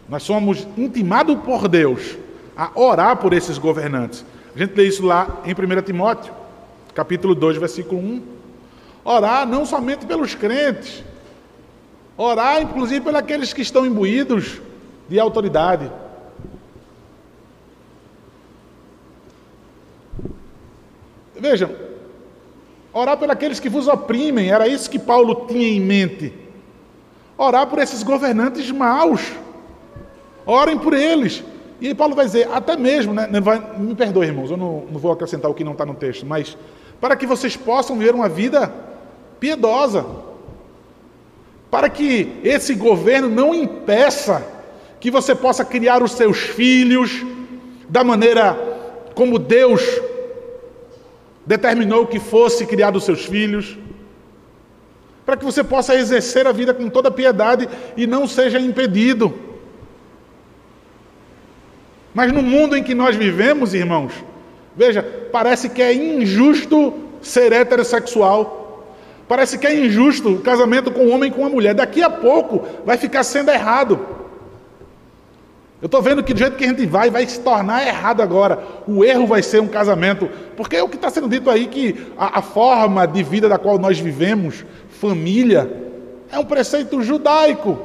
Nós 0.08 0.22
somos 0.22 0.64
intimados 0.76 1.36
por 1.40 1.66
Deus 1.66 2.16
a 2.56 2.70
orar 2.76 3.16
por 3.16 3.32
esses 3.32 3.58
governantes. 3.58 4.24
A 4.54 4.58
gente 4.60 4.76
lê 4.76 4.84
isso 4.84 5.04
lá 5.04 5.42
em 5.44 5.50
1 5.50 5.82
Timóteo, 5.82 6.32
capítulo 6.94 7.34
2, 7.34 7.56
versículo 7.56 8.00
1. 8.00 8.22
Orar 9.04 9.44
não 9.44 9.66
somente 9.66 10.06
pelos 10.06 10.36
crentes, 10.36 11.02
orar 12.16 12.62
inclusive 12.62 13.00
pelos 13.00 13.18
aqueles 13.18 13.52
que 13.52 13.62
estão 13.62 13.84
imbuídos 13.84 14.60
de 15.08 15.18
autoridade. 15.18 15.90
Vejam, 21.34 21.74
orar 22.92 23.16
pelos 23.16 23.32
aqueles 23.32 23.58
que 23.58 23.68
vos 23.68 23.88
oprimem, 23.88 24.52
era 24.52 24.68
isso 24.68 24.88
que 24.88 24.98
Paulo 24.98 25.46
tinha 25.48 25.66
em 25.66 25.80
mente 25.80 26.46
orar 27.38 27.68
por 27.68 27.78
esses 27.78 28.02
governantes 28.02 28.68
maus. 28.72 29.22
Orem 30.44 30.76
por 30.76 30.92
eles. 30.92 31.44
E 31.80 31.94
Paulo 31.94 32.16
vai 32.16 32.26
dizer, 32.26 32.48
até 32.52 32.76
mesmo, 32.76 33.14
né, 33.14 33.28
me 33.78 33.94
perdoe, 33.94 34.26
irmãos, 34.26 34.50
eu 34.50 34.56
não, 34.56 34.84
não 34.90 34.98
vou 34.98 35.12
acrescentar 35.12 35.48
o 35.48 35.54
que 35.54 35.62
não 35.62 35.72
está 35.72 35.86
no 35.86 35.94
texto, 35.94 36.26
mas 36.26 36.56
para 37.00 37.14
que 37.14 37.24
vocês 37.24 37.56
possam 37.56 37.96
viver 37.96 38.14
uma 38.14 38.28
vida 38.28 38.72
piedosa, 39.38 40.04
para 41.70 41.88
que 41.88 42.40
esse 42.42 42.74
governo 42.74 43.28
não 43.28 43.54
impeça 43.54 44.44
que 44.98 45.10
você 45.10 45.34
possa 45.34 45.64
criar 45.64 46.02
os 46.02 46.12
seus 46.12 46.38
filhos 46.38 47.24
da 47.88 48.02
maneira 48.02 48.58
como 49.14 49.38
Deus 49.38 49.82
determinou 51.46 52.06
que 52.06 52.18
fosse 52.18 52.66
criado 52.66 52.96
os 52.96 53.04
seus 53.04 53.24
filhos 53.24 53.78
para 55.28 55.36
que 55.36 55.44
você 55.44 55.62
possa 55.62 55.94
exercer 55.94 56.46
a 56.46 56.52
vida 56.52 56.72
com 56.72 56.88
toda 56.88 57.10
piedade 57.10 57.68
e 57.98 58.06
não 58.06 58.26
seja 58.26 58.58
impedido. 58.58 59.34
Mas 62.14 62.32
no 62.32 62.40
mundo 62.40 62.74
em 62.74 62.82
que 62.82 62.94
nós 62.94 63.14
vivemos, 63.14 63.74
irmãos, 63.74 64.10
veja, 64.74 65.02
parece 65.30 65.68
que 65.68 65.82
é 65.82 65.92
injusto 65.92 66.94
ser 67.20 67.52
heterossexual. 67.52 68.96
Parece 69.28 69.58
que 69.58 69.66
é 69.66 69.78
injusto 69.78 70.30
o 70.30 70.40
casamento 70.40 70.90
com 70.90 71.04
um 71.04 71.14
homem 71.14 71.30
e 71.30 71.34
com 71.34 71.42
uma 71.42 71.50
mulher. 71.50 71.74
Daqui 71.74 72.02
a 72.02 72.08
pouco 72.08 72.66
vai 72.86 72.96
ficar 72.96 73.22
sendo 73.22 73.50
errado. 73.50 74.00
Eu 75.80 75.86
estou 75.86 76.02
vendo 76.02 76.24
que 76.24 76.34
do 76.34 76.38
jeito 76.38 76.56
que 76.56 76.64
a 76.64 76.68
gente 76.68 76.84
vai, 76.86 77.08
vai 77.08 77.24
se 77.26 77.40
tornar 77.40 77.86
errado 77.86 78.20
agora. 78.20 78.58
O 78.86 79.04
erro 79.04 79.26
vai 79.26 79.42
ser 79.42 79.60
um 79.60 79.68
casamento. 79.68 80.28
Porque 80.56 80.76
é 80.76 80.82
o 80.82 80.88
que 80.88 80.96
está 80.96 81.08
sendo 81.08 81.28
dito 81.28 81.48
aí 81.48 81.68
que 81.68 82.12
a, 82.18 82.40
a 82.40 82.42
forma 82.42 83.06
de 83.06 83.22
vida 83.22 83.48
da 83.48 83.58
qual 83.58 83.78
nós 83.78 83.98
vivemos 83.98 84.64
família, 84.88 85.70
é 86.30 86.38
um 86.38 86.44
preceito 86.44 87.00
judaico 87.02 87.78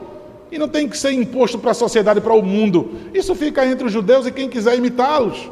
e 0.52 0.58
não 0.58 0.68
tem 0.68 0.88
que 0.88 0.98
ser 0.98 1.12
imposto 1.12 1.58
para 1.60 1.72
a 1.72 1.76
sociedade, 1.76 2.20
para 2.20 2.34
o 2.34 2.42
mundo. 2.42 2.92
Isso 3.14 3.34
fica 3.36 3.66
entre 3.66 3.86
os 3.86 3.92
judeus 3.92 4.26
e 4.26 4.32
quem 4.32 4.50
quiser 4.50 4.76
imitá-los. 4.76 5.50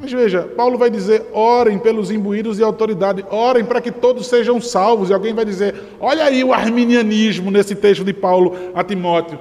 Mas 0.00 0.12
veja, 0.12 0.42
Paulo 0.42 0.78
vai 0.78 0.90
dizer: 0.90 1.26
orem 1.32 1.78
pelos 1.78 2.10
imbuídos 2.10 2.58
de 2.58 2.62
autoridade, 2.62 3.24
orem 3.30 3.64
para 3.64 3.80
que 3.80 3.90
todos 3.90 4.26
sejam 4.28 4.60
salvos. 4.60 5.10
E 5.10 5.12
alguém 5.12 5.34
vai 5.34 5.44
dizer: 5.44 5.74
olha 6.00 6.24
aí 6.24 6.44
o 6.44 6.52
arminianismo 6.52 7.50
nesse 7.50 7.74
texto 7.74 8.04
de 8.04 8.12
Paulo 8.12 8.56
a 8.74 8.84
Timóteo, 8.84 9.38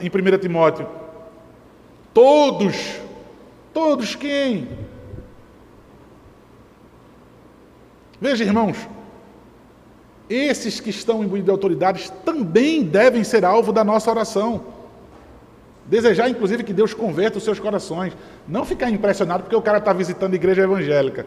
em 0.00 0.08
1 0.08 0.38
Timóteo. 0.38 0.86
Todos, 2.14 3.00
todos 3.72 4.14
quem? 4.14 4.68
Veja, 8.20 8.44
irmãos, 8.44 8.76
esses 10.30 10.80
que 10.80 10.90
estão 10.90 11.22
imbuídos 11.22 11.46
de 11.46 11.50
autoridades 11.50 12.10
também 12.24 12.82
devem 12.82 13.24
ser 13.24 13.44
alvo 13.44 13.72
da 13.72 13.84
nossa 13.84 14.10
oração. 14.10 14.71
Desejar, 15.86 16.28
inclusive, 16.28 16.62
que 16.62 16.72
Deus 16.72 16.94
converta 16.94 17.38
os 17.38 17.44
seus 17.44 17.58
corações. 17.58 18.12
Não 18.46 18.64
ficar 18.64 18.90
impressionado 18.90 19.42
porque 19.42 19.56
o 19.56 19.62
cara 19.62 19.78
está 19.78 19.92
visitando 19.92 20.32
a 20.32 20.36
igreja 20.36 20.62
evangélica. 20.62 21.26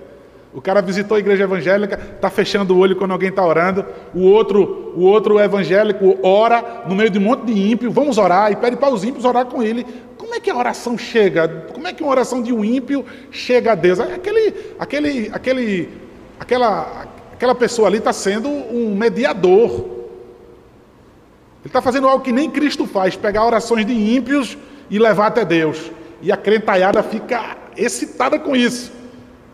O 0.53 0.61
cara 0.61 0.81
visitou 0.81 1.17
a 1.17 1.19
igreja 1.19 1.43
evangélica, 1.43 1.99
está 2.15 2.29
fechando 2.29 2.73
o 2.73 2.79
olho 2.79 2.95
quando 2.95 3.11
alguém 3.11 3.27
está 3.27 3.45
orando. 3.45 3.85
O 4.13 4.21
outro, 4.21 4.93
o 4.95 5.01
outro 5.01 5.37
evangélico 5.37 6.17
ora 6.23 6.83
no 6.87 6.95
meio 6.95 7.09
de 7.09 7.19
um 7.19 7.23
monte 7.23 7.45
de 7.45 7.71
ímpio. 7.71 7.91
Vamos 7.91 8.17
orar 8.17 8.51
e 8.51 8.55
pede 8.55 8.77
para 8.77 8.93
os 8.93 9.03
ímpios 9.03 9.25
orar 9.25 9.45
com 9.45 9.61
ele. 9.61 9.85
Como 10.17 10.33
é 10.33 10.39
que 10.39 10.49
a 10.49 10.55
oração 10.55 10.97
chega? 10.97 11.47
Como 11.73 11.85
é 11.85 11.91
que 11.91 12.01
uma 12.01 12.11
oração 12.11 12.41
de 12.41 12.53
um 12.53 12.63
ímpio 12.63 13.05
chega 13.31 13.73
a 13.73 13.75
Deus? 13.75 13.99
Aquele, 13.99 14.53
aquele, 14.79 15.29
aquele 15.33 15.89
aquela, 16.39 17.05
aquela 17.33 17.55
pessoa 17.55 17.87
ali 17.87 17.97
está 17.97 18.13
sendo 18.13 18.49
um 18.49 18.95
mediador. 18.95 19.94
Ele 21.65 21.69
está 21.69 21.81
fazendo 21.81 22.07
algo 22.07 22.23
que 22.23 22.31
nem 22.31 22.47
Cristo 22.51 22.85
faz, 22.85 23.15
pegar 23.15 23.43
orações 23.43 23.87
de 23.87 23.91
ímpios 23.91 24.55
e 24.87 24.99
levar 24.99 25.25
até 25.25 25.43
Deus. 25.43 25.91
E 26.21 26.31
a 26.31 26.37
crentalhada 26.37 27.01
fica 27.01 27.57
excitada 27.75 28.37
com 28.37 28.55
isso. 28.55 28.91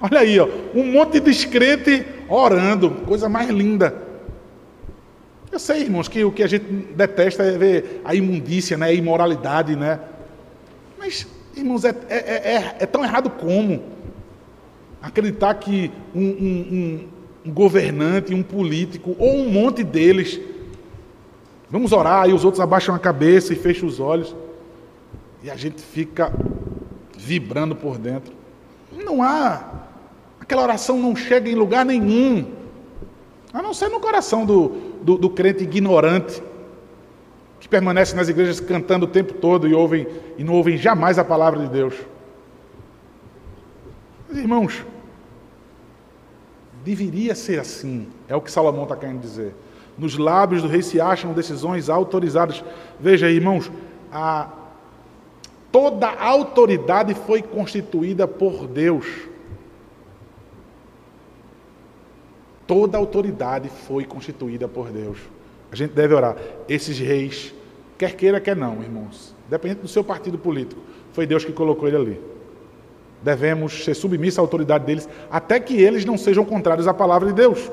Olha 0.01 0.19
aí, 0.19 0.37
ó, 0.37 0.45
um 0.75 0.83
monte 0.91 1.13
de 1.13 1.21
descrente 1.21 2.05
orando, 2.27 2.91
coisa 3.05 3.29
mais 3.29 3.49
linda. 3.49 3.95
Eu 5.49 5.57
sei, 5.57 5.83
irmãos, 5.83 6.09
que 6.09 6.21
o 6.21 6.33
que 6.33 6.43
a 6.43 6.47
gente 6.47 6.65
detesta 6.65 7.43
é 7.43 7.57
ver 7.57 8.01
a 8.03 8.13
imundícia, 8.13 8.77
né, 8.77 8.87
a 8.87 8.93
imoralidade, 8.93 9.77
né? 9.77 9.97
Mas, 10.99 11.25
irmãos, 11.55 11.85
é, 11.85 11.95
é, 12.09 12.15
é, 12.17 12.75
é 12.79 12.85
tão 12.85 13.05
errado 13.05 13.29
como 13.29 13.83
acreditar 15.01 15.53
que 15.53 15.89
um, 16.13 16.25
um, 16.25 17.07
um, 17.45 17.51
governante, 17.53 18.33
um 18.33 18.43
político, 18.43 19.15
ou 19.17 19.37
um 19.37 19.49
monte 19.49 19.81
deles, 19.81 20.39
vamos 21.71 21.93
orar, 21.93 22.29
e 22.29 22.33
os 22.33 22.43
outros 22.43 22.59
abaixam 22.59 22.93
a 22.93 22.99
cabeça 22.99 23.53
e 23.53 23.55
fecham 23.55 23.87
os 23.87 23.99
olhos, 23.99 24.35
e 25.41 25.49
a 25.49 25.55
gente 25.55 25.81
fica 25.81 26.31
vibrando 27.17 27.75
por 27.75 27.97
dentro. 27.97 28.33
Não 28.91 29.23
há, 29.23 29.63
aquela 30.39 30.63
oração 30.63 30.99
não 30.99 31.15
chega 31.15 31.49
em 31.49 31.55
lugar 31.55 31.85
nenhum, 31.85 32.51
a 33.53 33.61
não 33.61 33.73
ser 33.73 33.89
no 33.89 33.99
coração 33.99 34.45
do, 34.45 34.69
do, 35.01 35.17
do 35.17 35.29
crente 35.29 35.63
ignorante, 35.63 36.43
que 37.59 37.69
permanece 37.69 38.15
nas 38.15 38.27
igrejas 38.27 38.59
cantando 38.59 39.05
o 39.05 39.09
tempo 39.09 39.33
todo 39.33 39.67
e, 39.67 39.73
ouvem, 39.73 40.07
e 40.37 40.43
não 40.43 40.55
ouvem 40.55 40.77
jamais 40.77 41.17
a 41.17 41.23
palavra 41.23 41.59
de 41.59 41.69
Deus. 41.69 41.93
Irmãos, 44.33 44.85
deveria 46.83 47.35
ser 47.35 47.59
assim, 47.59 48.07
é 48.27 48.35
o 48.35 48.41
que 48.41 48.51
Salomão 48.51 48.83
está 48.83 48.95
querendo 48.95 49.21
dizer. 49.21 49.53
Nos 50.01 50.17
lábios 50.17 50.63
do 50.63 50.67
rei 50.67 50.81
se 50.81 50.99
acham 50.99 51.31
decisões 51.31 51.87
autorizadas. 51.87 52.63
Veja, 52.99 53.29
irmãos, 53.29 53.71
a, 54.11 54.49
toda 55.71 56.07
a 56.07 56.25
autoridade 56.25 57.13
foi 57.13 57.43
constituída 57.43 58.27
por 58.27 58.65
Deus. 58.65 59.05
Toda 62.65 62.97
a 62.97 62.99
autoridade 62.99 63.69
foi 63.69 64.03
constituída 64.03 64.67
por 64.67 64.89
Deus. 64.89 65.19
A 65.71 65.75
gente 65.75 65.91
deve 65.93 66.15
orar. 66.15 66.35
Esses 66.67 66.97
reis, 66.97 67.53
quer 67.95 68.15
queira, 68.15 68.41
quer 68.41 68.55
não, 68.55 68.81
irmãos, 68.81 69.35
dependendo 69.47 69.81
do 69.81 69.87
seu 69.87 70.03
partido 70.03 70.39
político, 70.39 70.81
foi 71.13 71.27
Deus 71.27 71.45
que 71.45 71.53
colocou 71.53 71.87
ele 71.87 71.97
ali. 71.97 72.21
Devemos 73.21 73.85
ser 73.85 73.93
submissos 73.93 74.39
à 74.39 74.41
autoridade 74.41 74.83
deles, 74.83 75.07
até 75.29 75.59
que 75.59 75.79
eles 75.79 76.05
não 76.05 76.17
sejam 76.17 76.43
contrários 76.43 76.87
à 76.87 76.93
palavra 76.93 77.27
de 77.27 77.35
Deus. 77.35 77.69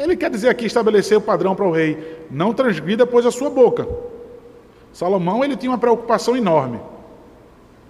Ele 0.00 0.16
quer 0.16 0.30
dizer 0.30 0.48
aqui, 0.48 0.64
estabelecer 0.64 1.18
o 1.18 1.20
padrão 1.20 1.54
para 1.54 1.66
o 1.66 1.70
rei. 1.70 2.24
Não 2.30 2.54
transgrida, 2.54 3.06
pois, 3.06 3.26
a 3.26 3.30
sua 3.30 3.50
boca. 3.50 3.86
Salomão, 4.94 5.44
ele 5.44 5.56
tinha 5.56 5.70
uma 5.70 5.76
preocupação 5.76 6.34
enorme. 6.34 6.80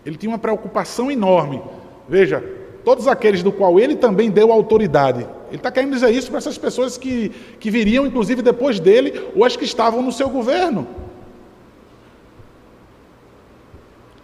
Ele 0.05 0.17
tinha 0.17 0.31
uma 0.31 0.38
preocupação 0.38 1.09
enorme. 1.09 1.62
Veja, 2.09 2.43
todos 2.85 3.07
aqueles 3.07 3.45
do 3.45 3.52
qual 3.52 3.79
ele 3.79 3.95
também 3.95 4.29
deu 4.29 4.50
autoridade. 4.50 5.25
Ele 5.49 5.57
está 5.57 5.71
querendo 5.71 5.93
dizer 5.93 6.11
isso 6.11 6.29
para 6.29 6.38
essas 6.38 6.59
pessoas 6.59 6.99
que, 6.99 7.29
que 7.61 7.71
viriam, 7.71 8.05
inclusive, 8.05 8.43
depois 8.43 8.81
dele, 8.81 9.29
ou 9.37 9.45
as 9.45 9.55
que 9.55 9.64
estavam 9.64 10.02
no 10.02 10.11
seu 10.11 10.29
governo. 10.29 10.88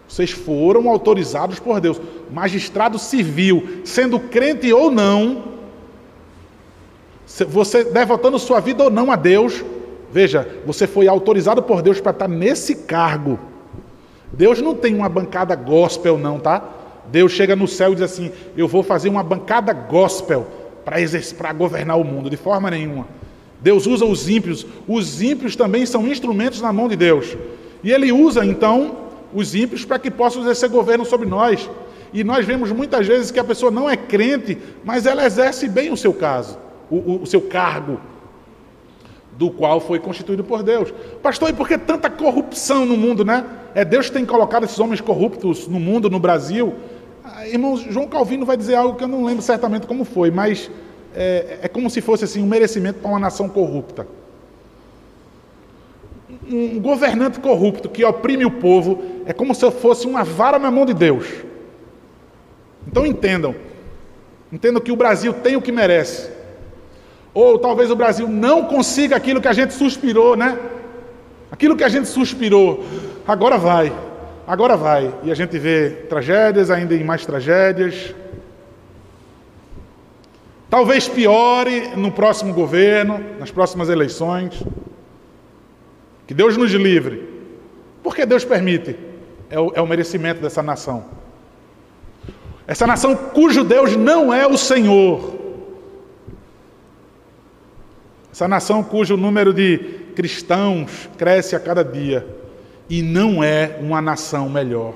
Vocês 0.09 0.33
foram 0.33 0.91
autorizados 0.91 1.61
por 1.61 1.81
Deus. 1.81 2.01
Magistrado 2.33 2.99
civil, 2.99 3.81
sendo 3.85 4.19
crente 4.19 4.73
ou 4.73 4.91
não, 4.91 5.56
você 7.49 7.85
devotando 7.85 8.39
sua 8.39 8.61
vida 8.61 8.85
ou 8.85 8.91
não 8.91 9.11
a 9.11 9.17
Deus, 9.17 9.65
veja, 10.13 10.49
você 10.65 10.87
foi 10.87 11.09
autorizado 11.09 11.63
por 11.63 11.83
Deus 11.83 12.01
para 12.01 12.13
estar 12.13 12.29
nesse 12.29 12.77
cargo. 12.77 13.39
Deus 14.33 14.61
não 14.61 14.75
tem 14.75 14.95
uma 14.95 15.09
bancada 15.09 15.55
gospel, 15.55 16.19
não, 16.19 16.39
tá? 16.39 16.63
Deus 17.09 17.33
chega 17.33 17.55
no 17.55 17.69
céu 17.69 17.93
e 17.93 17.95
diz 17.97 18.05
assim: 18.05 18.31
Eu 18.57 18.69
vou 18.69 18.83
fazer 18.83 19.09
uma 19.09 19.23
bancada 19.23 19.73
gospel 19.73 20.47
para 20.85 21.53
governar 21.53 21.99
o 21.99 22.05
mundo, 22.05 22.31
de 22.31 22.37
forma 22.37 22.71
nenhuma. 22.71 23.07
Deus 23.61 23.87
usa 23.87 24.05
os 24.05 24.29
ímpios, 24.29 24.67
os 24.87 25.23
ímpios 25.23 25.57
também 25.57 25.87
são 25.87 26.07
instrumentos 26.07 26.61
na 26.61 26.73
mão 26.73 26.89
de 26.89 26.97
Deus. 26.97 27.37
E 27.83 27.91
Ele 27.91 28.13
usa 28.13 28.45
então 28.45 28.97
os 29.35 29.55
ímpios 29.55 29.85
para 29.85 29.99
que 29.99 30.11
possam 30.11 30.43
exercer 30.43 30.69
governo 30.69 31.05
sobre 31.05 31.27
nós. 31.27 31.69
E 32.13 32.23
nós 32.23 32.47
vemos 32.47 32.71
muitas 32.71 33.07
vezes 33.07 33.31
que 33.31 33.41
a 33.41 33.45
pessoa 33.45 33.71
não 33.71 33.91
é 33.91 33.97
crente, 33.97 34.57
mas 34.85 35.07
ela 35.07 35.27
exerce 35.27 35.69
bem 35.69 35.93
o 35.93 35.97
seu 35.97 36.15
caso, 36.15 36.57
o, 36.91 37.23
o, 37.23 37.27
seu 37.27 37.41
cargo, 37.41 38.01
do 39.33 39.51
qual 39.51 39.81
foi 39.81 39.99
constituído 39.99 40.43
por 40.43 40.63
Deus. 40.63 40.93
Pastor, 41.23 41.51
e 41.51 41.53
por 41.53 41.69
que 41.69 41.77
tanta 41.77 42.09
corrupção 42.09 42.87
no 42.87 42.97
mundo, 42.97 43.25
né? 43.25 43.45
É 43.75 43.85
Deus 43.85 44.07
que 44.07 44.13
tem 44.13 44.25
colocado 44.25 44.65
esses 44.65 44.79
homens 44.79 45.01
corruptos 45.01 45.69
no 45.69 45.79
mundo, 45.79 46.09
no 46.09 46.19
Brasil. 46.19 46.75
Ah, 47.25 47.47
irmão, 47.47 47.77
João 47.77 48.07
Calvino 48.07 48.47
vai 48.47 48.57
dizer 48.57 48.77
algo 48.77 48.97
que 48.97 49.05
eu 49.05 49.09
não 49.09 49.25
lembro 49.25 49.43
certamente 49.43 49.87
como 49.87 50.05
foi, 50.05 50.31
mas 50.31 50.71
é, 51.15 51.59
é 51.63 51.69
como 51.69 51.91
se 51.91 52.01
fosse 52.01 52.25
assim 52.25 52.43
um 52.43 52.47
merecimento 52.47 53.01
para 53.01 53.11
uma 53.11 53.19
nação 53.19 53.49
corrupta. 53.49 54.07
Um 56.49 56.79
governante 56.81 57.41
corrupto 57.41 57.89
que 57.89 58.05
oprime 58.05 58.45
o 58.45 58.51
povo 58.51 59.03
é 59.27 59.33
como 59.33 59.55
se 59.55 59.69
fosse 59.71 60.07
uma 60.07 60.23
vara 60.23 60.59
na 60.59 60.71
mão 60.71 60.87
de 60.87 60.95
Deus. 60.95 61.27
Então 62.87 63.05
entendam, 63.05 63.55
entendam 64.53 64.81
que 64.81 64.93
o 64.93 64.97
Brasil 64.97 65.33
tem 65.33 65.57
o 65.57 65.63
que 65.63 65.73
merece. 65.73 66.36
Ou 67.37 67.59
talvez 67.59 67.91
o 67.91 67.95
Brasil 67.95 68.27
não 68.27 68.65
consiga 68.65 69.15
aquilo 69.15 69.43
que 69.43 69.49
a 69.49 69.53
gente 69.53 69.75
suspirou, 69.75 70.35
né? 70.35 70.59
Aquilo 71.51 71.77
que 71.77 71.85
a 71.85 71.89
gente 71.91 72.09
suspirou, 72.09 72.83
agora 73.29 73.59
vai, 73.59 73.93
agora 74.47 74.75
vai. 74.75 75.15
E 75.23 75.31
a 75.31 75.35
gente 75.35 75.59
vê 75.59 75.91
tragédias, 76.09 76.71
ainda 76.71 76.95
em 76.95 77.05
mais 77.05 77.27
tragédias. 77.27 78.15
Talvez 80.71 81.09
piore 81.09 81.89
no 81.95 82.11
próximo 82.11 82.55
governo, 82.55 83.23
nas 83.39 83.51
próximas 83.51 83.91
eleições. 83.91 84.65
Que 86.27 86.33
Deus 86.33 86.57
nos 86.57 86.73
livre. 86.73 87.23
Porque 88.03 88.25
Deus 88.25 88.47
permite. 88.47 88.97
É 89.51 89.61
o, 89.61 89.73
é 89.75 89.83
o 89.83 89.87
merecimento 89.87 90.41
dessa 90.41 90.63
nação. 90.63 91.05
Essa 92.67 92.87
nação 92.87 93.15
cujo 93.15 93.63
Deus 93.63 93.95
não 93.95 94.33
é 94.33 94.47
o 94.47 94.57
Senhor. 94.57 95.46
Essa 98.37 98.47
nação 98.47 98.85
cujo 98.85 99.17
número 99.17 99.51
de 99.51 99.79
cristãos 100.15 101.09
cresce 101.17 101.57
a 101.57 101.59
cada 101.59 101.83
dia 101.83 102.27
e 102.87 103.01
não 103.01 103.43
é 103.43 103.79
uma 103.81 104.03
nação 104.03 104.47
melhor. 104.47 104.93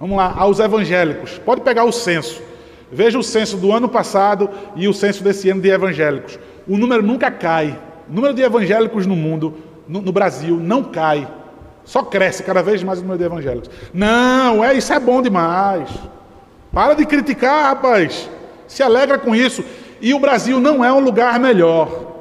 Vamos 0.00 0.16
lá, 0.16 0.32
aos 0.34 0.60
evangélicos. 0.60 1.38
Pode 1.44 1.60
pegar 1.60 1.84
o 1.84 1.92
censo. 1.92 2.40
Veja 2.90 3.18
o 3.18 3.22
censo 3.22 3.58
do 3.58 3.70
ano 3.70 3.86
passado 3.86 4.48
e 4.74 4.88
o 4.88 4.94
censo 4.94 5.22
desse 5.22 5.50
ano 5.50 5.60
de 5.60 5.68
evangélicos. 5.68 6.38
O 6.66 6.78
número 6.78 7.02
nunca 7.02 7.30
cai. 7.30 7.78
O 8.08 8.14
número 8.14 8.32
de 8.32 8.40
evangélicos 8.40 9.04
no 9.04 9.14
mundo, 9.14 9.54
no, 9.86 10.00
no 10.00 10.10
Brasil, 10.10 10.56
não 10.56 10.84
cai. 10.84 11.28
Só 11.84 12.02
cresce 12.02 12.42
cada 12.42 12.62
vez 12.62 12.82
mais 12.82 13.00
o 13.00 13.02
número 13.02 13.18
de 13.18 13.24
evangélicos. 13.26 13.68
Não, 13.92 14.64
é 14.64 14.72
isso 14.72 14.90
é 14.90 14.98
bom 14.98 15.20
demais. 15.20 15.90
Para 16.72 16.94
de 16.94 17.04
criticar, 17.04 17.74
rapaz. 17.74 18.26
Se 18.66 18.82
alegra 18.82 19.18
com 19.18 19.34
isso. 19.36 19.62
E 20.04 20.12
o 20.12 20.18
Brasil 20.18 20.60
não 20.60 20.84
é 20.84 20.92
um 20.92 21.00
lugar 21.00 21.40
melhor. 21.40 22.12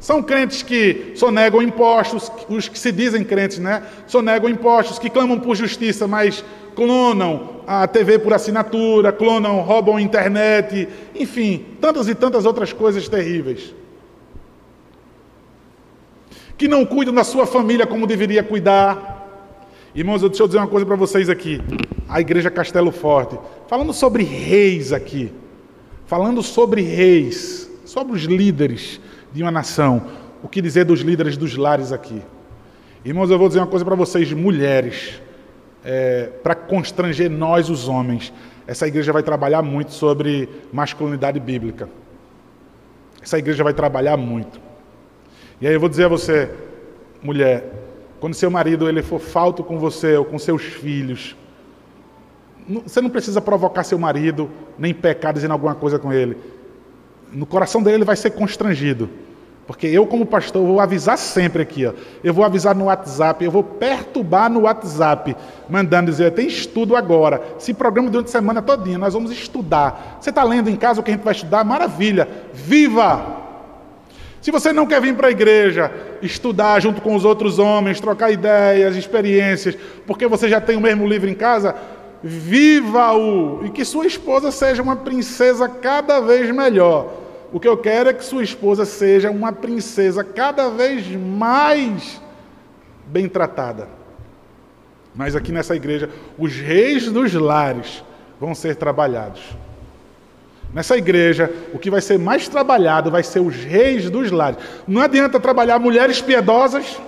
São 0.00 0.22
crentes 0.22 0.62
que 0.62 1.12
sonegam 1.14 1.60
impostos, 1.60 2.32
os 2.48 2.66
que 2.66 2.78
se 2.78 2.90
dizem 2.90 3.22
crentes, 3.22 3.58
né? 3.58 3.82
Sonegam 4.06 4.48
impostos, 4.48 4.98
que 4.98 5.10
clamam 5.10 5.38
por 5.38 5.54
justiça, 5.54 6.06
mas 6.06 6.42
clonam 6.74 7.60
a 7.66 7.86
TV 7.86 8.18
por 8.18 8.32
assinatura, 8.32 9.12
clonam, 9.12 9.60
roubam 9.60 9.96
a 9.96 10.00
internet, 10.00 10.88
enfim, 11.14 11.66
tantas 11.82 12.08
e 12.08 12.14
tantas 12.14 12.46
outras 12.46 12.72
coisas 12.72 13.06
terríveis. 13.06 13.74
Que 16.56 16.66
não 16.66 16.86
cuidam 16.86 17.12
da 17.12 17.24
sua 17.24 17.44
família 17.44 17.86
como 17.86 18.06
deveria 18.06 18.42
cuidar. 18.42 19.28
Irmãos, 19.94 20.22
deixa 20.22 20.42
eu 20.42 20.46
dizer 20.46 20.60
uma 20.60 20.66
coisa 20.66 20.86
para 20.86 20.96
vocês 20.96 21.28
aqui. 21.28 21.60
A 22.08 22.22
igreja 22.22 22.50
Castelo 22.50 22.90
Forte, 22.90 23.38
falando 23.66 23.92
sobre 23.92 24.22
reis 24.22 24.94
aqui, 24.94 25.30
falando 26.08 26.42
sobre 26.42 26.80
reis, 26.80 27.70
sobre 27.84 28.14
os 28.14 28.22
líderes 28.22 28.98
de 29.30 29.42
uma 29.42 29.52
nação. 29.52 30.02
O 30.42 30.48
que 30.48 30.62
dizer 30.62 30.84
dos 30.84 31.00
líderes 31.00 31.36
dos 31.36 31.54
lares 31.54 31.92
aqui? 31.92 32.22
Irmãos, 33.04 33.30
eu 33.30 33.38
vou 33.38 33.46
dizer 33.46 33.60
uma 33.60 33.66
coisa 33.66 33.84
para 33.84 33.94
vocês, 33.94 34.32
mulheres, 34.32 35.20
é, 35.84 36.30
para 36.42 36.54
constranger 36.54 37.30
nós, 37.30 37.68
os 37.68 37.88
homens. 37.88 38.32
Essa 38.66 38.88
igreja 38.88 39.12
vai 39.12 39.22
trabalhar 39.22 39.62
muito 39.62 39.92
sobre 39.92 40.48
masculinidade 40.72 41.38
bíblica. 41.38 41.90
Essa 43.22 43.38
igreja 43.38 43.62
vai 43.62 43.74
trabalhar 43.74 44.16
muito. 44.16 44.58
E 45.60 45.66
aí 45.66 45.74
eu 45.74 45.80
vou 45.80 45.90
dizer 45.90 46.04
a 46.04 46.08
você, 46.08 46.50
mulher, 47.22 47.70
quando 48.18 48.32
seu 48.32 48.50
marido 48.50 48.88
ele 48.88 49.02
for 49.02 49.20
falto 49.20 49.62
com 49.62 49.78
você 49.78 50.16
ou 50.16 50.24
com 50.24 50.38
seus 50.38 50.62
filhos, 50.62 51.36
você 52.84 53.00
não 53.00 53.08
precisa 53.08 53.40
provocar 53.40 53.84
seu 53.84 53.98
marido, 53.98 54.50
nem 54.78 54.92
pecar 54.92 55.32
dizendo 55.32 55.52
alguma 55.52 55.74
coisa 55.74 55.98
com 55.98 56.12
ele 56.12 56.36
no 57.32 57.46
coração 57.46 57.82
dele 57.82 57.98
ele 57.98 58.04
vai 58.04 58.16
ser 58.16 58.30
constrangido. 58.30 59.08
Porque 59.66 59.86
eu, 59.86 60.06
como 60.06 60.24
pastor, 60.24 60.66
vou 60.66 60.80
avisar 60.80 61.18
sempre 61.18 61.60
aqui. 61.60 61.84
Ó. 61.84 61.92
Eu 62.24 62.32
vou 62.32 62.42
avisar 62.42 62.74
no 62.74 62.86
WhatsApp, 62.86 63.44
eu 63.44 63.50
vou 63.50 63.62
perturbar 63.62 64.50
no 64.50 64.60
WhatsApp, 64.60 65.36
mandando 65.68 66.10
dizer, 66.10 66.32
tem 66.32 66.46
estudo 66.46 66.96
agora. 66.96 67.42
Se 67.58 67.74
programa 67.74 68.08
durante 68.08 68.28
a 68.28 68.32
semana 68.32 68.62
todinha, 68.62 68.96
nós 68.96 69.12
vamos 69.12 69.30
estudar. 69.30 70.16
Você 70.20 70.30
está 70.30 70.42
lendo 70.42 70.70
em 70.70 70.76
casa 70.76 71.00
o 71.00 71.04
que 71.04 71.10
a 71.10 71.14
gente 71.14 71.22
vai 71.22 71.34
estudar? 71.34 71.64
Maravilha! 71.64 72.26
Viva! 72.54 73.48
Se 74.40 74.50
você 74.50 74.72
não 74.72 74.86
quer 74.86 75.02
vir 75.02 75.14
para 75.14 75.26
a 75.26 75.30
igreja, 75.30 75.92
estudar 76.22 76.80
junto 76.80 77.02
com 77.02 77.14
os 77.14 77.24
outros 77.26 77.58
homens, 77.58 78.00
trocar 78.00 78.30
ideias, 78.30 78.96
experiências, 78.96 79.76
porque 80.06 80.26
você 80.26 80.48
já 80.48 80.62
tem 80.62 80.76
o 80.76 80.80
mesmo 80.80 81.06
livro 81.06 81.28
em 81.28 81.34
casa, 81.34 81.74
viva-o 82.22 83.64
e 83.64 83.70
que 83.70 83.84
sua 83.84 84.06
esposa 84.06 84.50
seja 84.50 84.82
uma 84.82 84.96
princesa 84.96 85.68
cada 85.68 86.20
vez 86.20 86.50
melhor. 86.50 87.12
O 87.52 87.58
que 87.58 87.68
eu 87.68 87.76
quero 87.76 88.10
é 88.10 88.12
que 88.12 88.24
sua 88.24 88.42
esposa 88.42 88.84
seja 88.84 89.30
uma 89.30 89.52
princesa 89.52 90.22
cada 90.22 90.68
vez 90.68 91.06
mais 91.08 92.20
bem 93.06 93.28
tratada. 93.28 93.88
Mas 95.14 95.34
aqui 95.34 95.50
nessa 95.50 95.74
igreja, 95.74 96.10
os 96.38 96.54
reis 96.54 97.10
dos 97.10 97.32
lares 97.32 98.04
vão 98.38 98.54
ser 98.54 98.76
trabalhados. 98.76 99.40
Nessa 100.72 100.98
igreja, 100.98 101.50
o 101.72 101.78
que 101.78 101.90
vai 101.90 102.02
ser 102.02 102.18
mais 102.18 102.46
trabalhado 102.46 103.10
vai 103.10 103.22
ser 103.22 103.40
os 103.40 103.56
reis 103.56 104.10
dos 104.10 104.30
lares. 104.30 104.58
Não 104.86 105.00
adianta 105.00 105.40
trabalhar 105.40 105.78
mulheres 105.78 106.20
piedosas, 106.20 107.00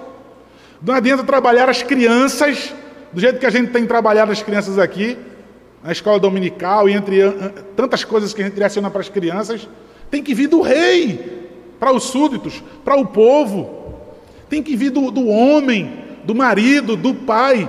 não 0.82 0.94
adianta 0.94 1.22
trabalhar 1.22 1.68
as 1.68 1.82
crianças, 1.82 2.74
do 3.12 3.20
jeito 3.20 3.38
que 3.38 3.46
a 3.46 3.50
gente 3.50 3.72
tem 3.72 3.86
trabalhado 3.86 4.30
as 4.30 4.42
crianças 4.42 4.78
aqui, 4.78 5.18
na 5.82 5.92
escola 5.92 6.18
dominical 6.18 6.88
e 6.88 6.92
entre 6.92 7.20
tantas 7.74 8.04
coisas 8.04 8.32
que 8.32 8.42
a 8.42 8.44
gente 8.44 8.54
direciona 8.54 8.90
para 8.90 9.00
as 9.00 9.08
crianças, 9.08 9.68
tem 10.10 10.22
que 10.22 10.34
vir 10.34 10.46
do 10.46 10.60
rei 10.60 11.48
para 11.78 11.92
os 11.92 12.04
súditos, 12.04 12.62
para 12.84 12.96
o 12.96 13.06
povo. 13.06 13.78
Tem 14.48 14.62
que 14.62 14.76
vir 14.76 14.90
do, 14.90 15.10
do 15.10 15.26
homem, 15.28 16.04
do 16.24 16.34
marido, 16.34 16.96
do 16.96 17.14
pai, 17.14 17.68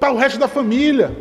para 0.00 0.12
o 0.12 0.16
resto 0.16 0.38
da 0.38 0.48
família. 0.48 1.14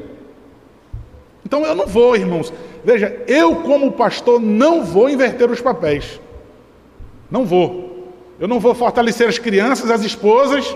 Então 1.46 1.66
eu 1.66 1.76
não 1.76 1.86
vou, 1.86 2.16
irmãos. 2.16 2.54
Veja, 2.84 3.24
eu 3.28 3.58
como 3.58 3.92
pastor 3.92 4.40
não 4.40 4.84
vou 4.84 5.10
inverter 5.10 5.50
os 5.50 5.62
papéis. 5.62 6.20
Não 7.30 7.46
vou. 7.46 8.14
Eu 8.40 8.48
não 8.48 8.60
vou 8.60 8.74
fortalecer 8.74 9.28
as 9.28 9.38
crianças, 9.38 9.92
as 9.92 10.04
esposas 10.04 10.76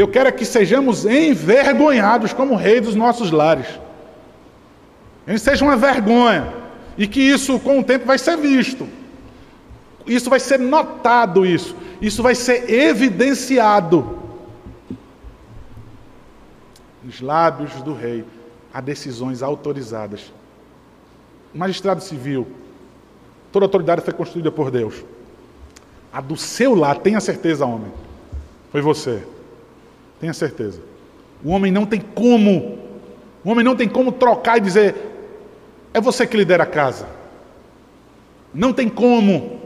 eu 0.00 0.08
quero 0.08 0.28
é 0.28 0.32
que 0.32 0.44
sejamos 0.44 1.04
envergonhados 1.04 2.32
como 2.32 2.56
rei 2.56 2.80
dos 2.80 2.94
nossos 2.94 3.30
lares. 3.30 3.66
Gente 5.26 5.40
seja 5.40 5.64
uma 5.64 5.76
vergonha. 5.76 6.52
E 6.96 7.06
que 7.06 7.20
isso, 7.20 7.58
com 7.60 7.80
o 7.80 7.84
tempo, 7.84 8.06
vai 8.06 8.18
ser 8.18 8.36
visto. 8.36 8.88
Isso 10.06 10.28
vai 10.28 10.40
ser 10.40 10.58
notado, 10.58 11.46
isso. 11.46 11.74
Isso 12.00 12.22
vai 12.22 12.34
ser 12.34 12.70
evidenciado. 12.70 14.18
Nos 17.02 17.20
lábios 17.20 17.72
do 17.82 17.94
rei 17.94 18.24
há 18.72 18.80
decisões 18.80 19.42
autorizadas. 19.42 20.32
O 21.54 21.58
magistrado 21.58 22.02
civil, 22.02 22.46
toda 23.52 23.64
autoridade 23.64 24.02
foi 24.02 24.12
construída 24.12 24.50
por 24.50 24.70
Deus. 24.70 25.04
A 26.12 26.20
do 26.20 26.36
seu 26.36 26.74
lado, 26.74 27.00
tenha 27.00 27.20
certeza, 27.20 27.64
homem, 27.64 27.92
foi 28.70 28.80
você. 28.80 29.22
Tenha 30.24 30.32
certeza. 30.32 30.80
O 31.44 31.50
homem 31.50 31.70
não 31.70 31.84
tem 31.84 32.00
como, 32.00 32.78
o 33.44 33.50
homem 33.50 33.62
não 33.62 33.76
tem 33.76 33.86
como 33.86 34.10
trocar 34.10 34.56
e 34.56 34.60
dizer, 34.62 34.94
é 35.92 36.00
você 36.00 36.26
que 36.26 36.34
lidera 36.34 36.62
a 36.62 36.66
casa. 36.66 37.06
Não 38.54 38.72
tem 38.72 38.88
como. 38.88 39.60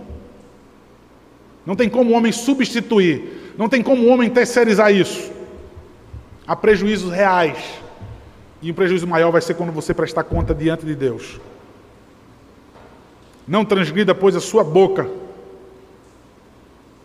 Não 1.64 1.76
tem 1.76 1.88
como 1.88 2.10
o 2.10 2.14
homem 2.14 2.32
substituir. 2.32 3.54
Não 3.56 3.68
tem 3.68 3.84
como 3.84 4.02
o 4.02 4.08
homem 4.08 4.28
terceirizar 4.28 4.92
isso. 4.92 5.30
Há 6.44 6.56
prejuízos 6.56 7.12
reais. 7.12 7.56
E 8.60 8.72
um 8.72 8.74
prejuízo 8.74 9.06
maior 9.06 9.30
vai 9.30 9.40
ser 9.40 9.54
quando 9.54 9.70
você 9.70 9.94
prestar 9.94 10.24
conta 10.24 10.52
diante 10.52 10.84
de 10.84 10.96
Deus. 10.96 11.38
Não 13.46 13.64
transgrida, 13.64 14.12
pois, 14.12 14.34
a 14.34 14.40
sua 14.40 14.64
boca 14.64 15.08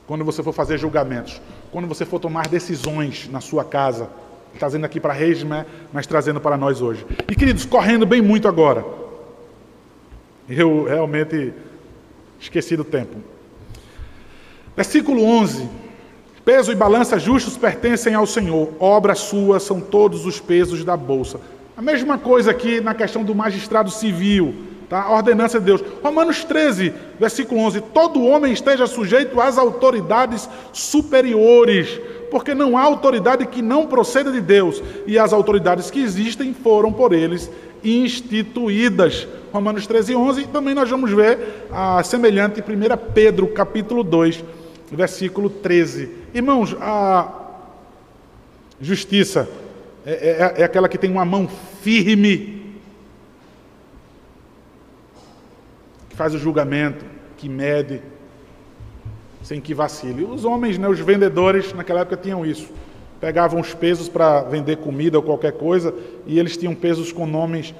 quando 0.07 0.25
você 0.25 0.43
for 0.43 0.53
fazer 0.53 0.77
julgamentos, 0.77 1.39
quando 1.73 1.87
você 1.87 2.05
for 2.05 2.19
tomar 2.19 2.47
decisões 2.47 3.27
na 3.31 3.41
sua 3.41 3.65
casa, 3.65 4.07
trazendo 4.59 4.85
aqui 4.85 4.99
para 4.99 5.11
Reis, 5.11 5.43
né, 5.43 5.65
mas 5.91 6.05
trazendo 6.05 6.39
para 6.39 6.55
nós 6.55 6.81
hoje. 6.81 7.03
E 7.27 7.35
queridos, 7.35 7.65
correndo 7.65 8.05
bem 8.05 8.21
muito 8.21 8.47
agora. 8.47 8.85
Eu 10.47 10.83
realmente 10.83 11.51
esqueci 12.39 12.77
do 12.77 12.83
tempo. 12.83 13.17
Versículo 14.77 15.23
11. 15.23 15.67
Peso 16.45 16.71
e 16.71 16.75
balança 16.75 17.17
justos 17.17 17.57
pertencem 17.57 18.13
ao 18.13 18.27
Senhor, 18.27 18.73
obra 18.79 19.15
sua 19.15 19.59
são 19.59 19.81
todos 19.81 20.27
os 20.27 20.39
pesos 20.39 20.83
da 20.83 20.95
bolsa. 20.95 21.39
A 21.75 21.81
mesma 21.81 22.19
coisa 22.19 22.51
aqui 22.51 22.81
na 22.81 22.93
questão 22.93 23.23
do 23.23 23.33
magistrado 23.33 23.89
civil, 23.89 24.53
tá? 24.89 25.01
a 25.01 25.15
ordenança 25.15 25.59
de 25.59 25.65
Deus. 25.65 25.83
Romanos 26.03 26.43
13, 26.43 26.93
versículo 27.19 27.61
11: 27.61 27.81
Todo 27.93 28.23
homem 28.23 28.53
esteja 28.53 28.87
sujeito 28.87 29.39
às 29.39 29.57
autoridades 29.57 30.49
superiores, 30.71 31.99
porque 32.31 32.53
não 32.53 32.77
há 32.77 32.81
autoridade 32.81 33.45
que 33.45 33.61
não 33.61 33.87
proceda 33.87 34.31
de 34.31 34.41
Deus, 34.41 34.81
e 35.05 35.17
as 35.17 35.33
autoridades 35.33 35.91
que 35.91 36.01
existem 36.01 36.53
foram 36.53 36.91
por 36.91 37.13
eles 37.13 37.49
instituídas. 37.83 39.27
Romanos 39.51 39.85
13, 39.85 40.15
11, 40.15 40.47
também 40.47 40.73
nós 40.73 40.89
vamos 40.89 41.11
ver 41.11 41.67
a 41.71 42.01
semelhante 42.03 42.59
em 42.59 42.63
1 42.63 43.13
Pedro, 43.13 43.47
capítulo 43.47 44.03
2, 44.03 44.43
versículo 44.91 45.49
13. 45.49 46.09
Irmãos, 46.33 46.75
a 46.79 47.41
justiça 48.81 49.47
é, 50.05 50.53
é, 50.57 50.61
é 50.61 50.63
aquela 50.63 50.89
que 50.89 50.97
tem 50.97 51.11
uma 51.11 51.25
mão 51.25 51.47
firme, 51.81 52.62
que 56.13 56.17
faz 56.17 56.33
o 56.33 56.37
julgamento, 56.37 57.03
que 57.35 57.49
mede, 57.49 58.01
sem 59.41 59.59
que 59.59 59.73
vacile. 59.73 60.23
Os 60.23 60.45
homens, 60.45 60.77
né, 60.77 60.87
os 60.87 60.99
vendedores, 60.99 61.73
naquela 61.73 62.01
época 62.01 62.15
tinham 62.15 62.45
isso 62.45 62.71
pegavam 63.23 63.61
os 63.61 63.73
pesos 63.73 64.09
para 64.09 64.41
vender 64.41 64.75
comida 64.79 65.17
ou 65.17 65.23
qualquer 65.23 65.53
coisa, 65.53 65.95
e 66.27 66.37
eles 66.37 66.57
tinham 66.57 66.75
pesos 66.75 67.13
com 67.13 67.25
nomes, 67.25 67.73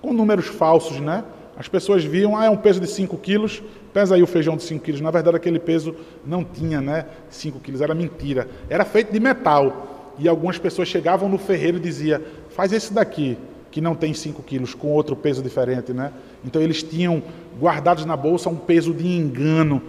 com 0.00 0.12
números 0.12 0.46
falsos, 0.46 1.00
né? 1.00 1.24
As 1.58 1.66
pessoas 1.66 2.04
viam, 2.04 2.36
ah, 2.36 2.44
é 2.44 2.50
um 2.50 2.56
peso 2.56 2.78
de 2.78 2.86
5 2.86 3.16
quilos, 3.18 3.60
pesa 3.92 4.14
aí 4.14 4.22
o 4.22 4.28
feijão 4.28 4.56
de 4.56 4.62
5 4.62 4.84
quilos. 4.84 5.00
Na 5.00 5.10
verdade, 5.10 5.36
aquele 5.36 5.58
peso 5.58 5.92
não 6.24 6.44
tinha 6.44 6.80
né, 6.80 7.04
5 7.28 7.58
quilos, 7.58 7.80
era 7.80 7.96
mentira. 7.96 8.46
Era 8.70 8.84
feito 8.84 9.12
de 9.12 9.18
metal. 9.18 10.14
E 10.20 10.28
algumas 10.28 10.56
pessoas 10.56 10.86
chegavam 10.86 11.28
no 11.28 11.36
ferreiro 11.36 11.78
e 11.78 11.80
diziam, 11.80 12.20
faz 12.50 12.72
esse 12.72 12.92
daqui, 12.92 13.36
que 13.72 13.80
não 13.80 13.96
tem 13.96 14.14
5 14.14 14.40
quilos, 14.44 14.72
com 14.72 14.92
outro 14.92 15.16
peso 15.16 15.42
diferente. 15.42 15.92
Né? 15.92 16.12
Então 16.46 16.62
eles 16.62 16.82
tinham 16.82 17.22
guardados 17.60 18.04
na 18.04 18.16
bolsa 18.16 18.48
um 18.48 18.56
peso 18.56 18.94
de 18.94 19.06
engano. 19.06 19.82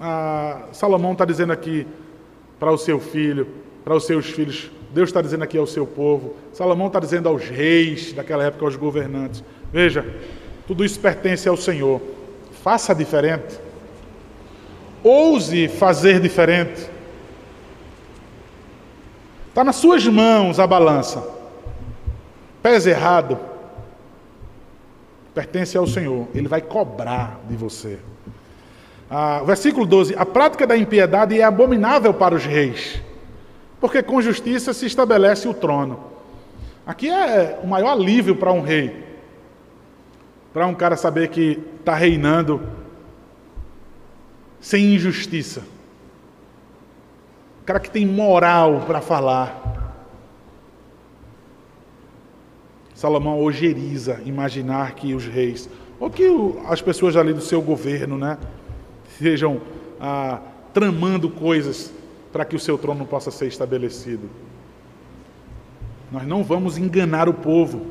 Ah, 0.00 0.62
Salomão 0.72 1.12
está 1.12 1.24
dizendo 1.24 1.52
aqui 1.52 1.86
para 2.58 2.72
o 2.72 2.78
seu 2.78 2.98
filho, 2.98 3.46
para 3.84 3.94
os 3.94 4.06
seus 4.06 4.26
filhos. 4.26 4.70
Deus 4.92 5.10
está 5.10 5.20
dizendo 5.20 5.44
aqui 5.44 5.58
ao 5.58 5.66
seu 5.66 5.86
povo. 5.86 6.34
Salomão 6.52 6.86
está 6.86 6.98
dizendo 6.98 7.28
aos 7.28 7.48
reis 7.48 8.12
daquela 8.12 8.44
época, 8.44 8.64
aos 8.64 8.76
governantes. 8.76 9.44
Veja, 9.72 10.06
tudo 10.66 10.84
isso 10.84 10.98
pertence 10.98 11.48
ao 11.48 11.56
Senhor. 11.56 12.00
Faça 12.62 12.94
diferente. 12.94 13.58
Ouse 15.02 15.68
fazer 15.68 16.20
diferente. 16.20 16.88
Está 19.48 19.62
nas 19.62 19.76
suas 19.76 20.06
mãos 20.06 20.58
a 20.58 20.66
balança. 20.66 21.22
Pés 22.62 22.86
errado. 22.86 23.38
Pertence 25.34 25.76
ao 25.76 25.86
Senhor. 25.86 26.28
Ele 26.34 26.48
vai 26.48 26.60
cobrar 26.60 27.40
de 27.48 27.56
você. 27.56 27.98
Ah, 29.10 29.42
versículo 29.44 29.84
12: 29.84 30.14
A 30.16 30.24
prática 30.24 30.66
da 30.66 30.76
impiedade 30.76 31.38
é 31.38 31.44
abominável 31.44 32.14
para 32.14 32.34
os 32.34 32.44
reis 32.44 33.02
porque 33.84 34.02
com 34.02 34.22
justiça 34.22 34.72
se 34.72 34.86
estabelece 34.86 35.46
o 35.46 35.52
trono. 35.52 36.02
Aqui 36.86 37.10
é 37.10 37.60
o 37.62 37.66
maior 37.66 37.92
alívio 37.92 38.34
para 38.34 38.50
um 38.50 38.62
rei, 38.62 39.04
para 40.54 40.66
um 40.66 40.74
cara 40.74 40.96
saber 40.96 41.28
que 41.28 41.62
está 41.80 41.94
reinando 41.94 42.66
sem 44.58 44.94
injustiça. 44.94 45.64
O 47.60 47.64
cara 47.66 47.78
que 47.78 47.90
tem 47.90 48.06
moral 48.06 48.84
para 48.86 49.02
falar. 49.02 49.73
Salomão 52.94 53.42
ojeriza 53.42 54.20
imaginar 54.24 54.94
que 54.94 55.14
os 55.14 55.26
reis, 55.26 55.68
ou 55.98 56.08
que 56.08 56.24
as 56.66 56.80
pessoas 56.80 57.16
ali 57.16 57.32
do 57.32 57.40
seu 57.40 57.60
governo, 57.60 58.16
né, 58.16 58.38
sejam 59.18 59.60
ah, 60.00 60.40
tramando 60.72 61.28
coisas 61.28 61.92
para 62.32 62.44
que 62.44 62.54
o 62.54 62.60
seu 62.60 62.78
trono 62.78 63.04
possa 63.04 63.30
ser 63.30 63.46
estabelecido. 63.46 64.28
Nós 66.10 66.26
não 66.26 66.44
vamos 66.44 66.78
enganar 66.78 67.28
o 67.28 67.34
povo. 67.34 67.86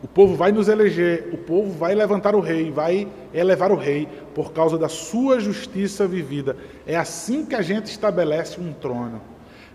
O 0.00 0.06
povo 0.06 0.36
vai 0.36 0.52
nos 0.52 0.68
eleger, 0.68 1.28
o 1.32 1.36
povo 1.36 1.72
vai 1.72 1.94
levantar 1.94 2.36
o 2.36 2.40
rei, 2.40 2.70
vai 2.70 3.08
elevar 3.34 3.72
o 3.72 3.76
rei 3.76 4.08
por 4.34 4.52
causa 4.52 4.78
da 4.78 4.88
sua 4.88 5.40
justiça 5.40 6.06
vivida. 6.06 6.56
É 6.86 6.96
assim 6.96 7.44
que 7.44 7.56
a 7.56 7.62
gente 7.62 7.86
estabelece 7.86 8.60
um 8.60 8.72
trono. 8.72 9.20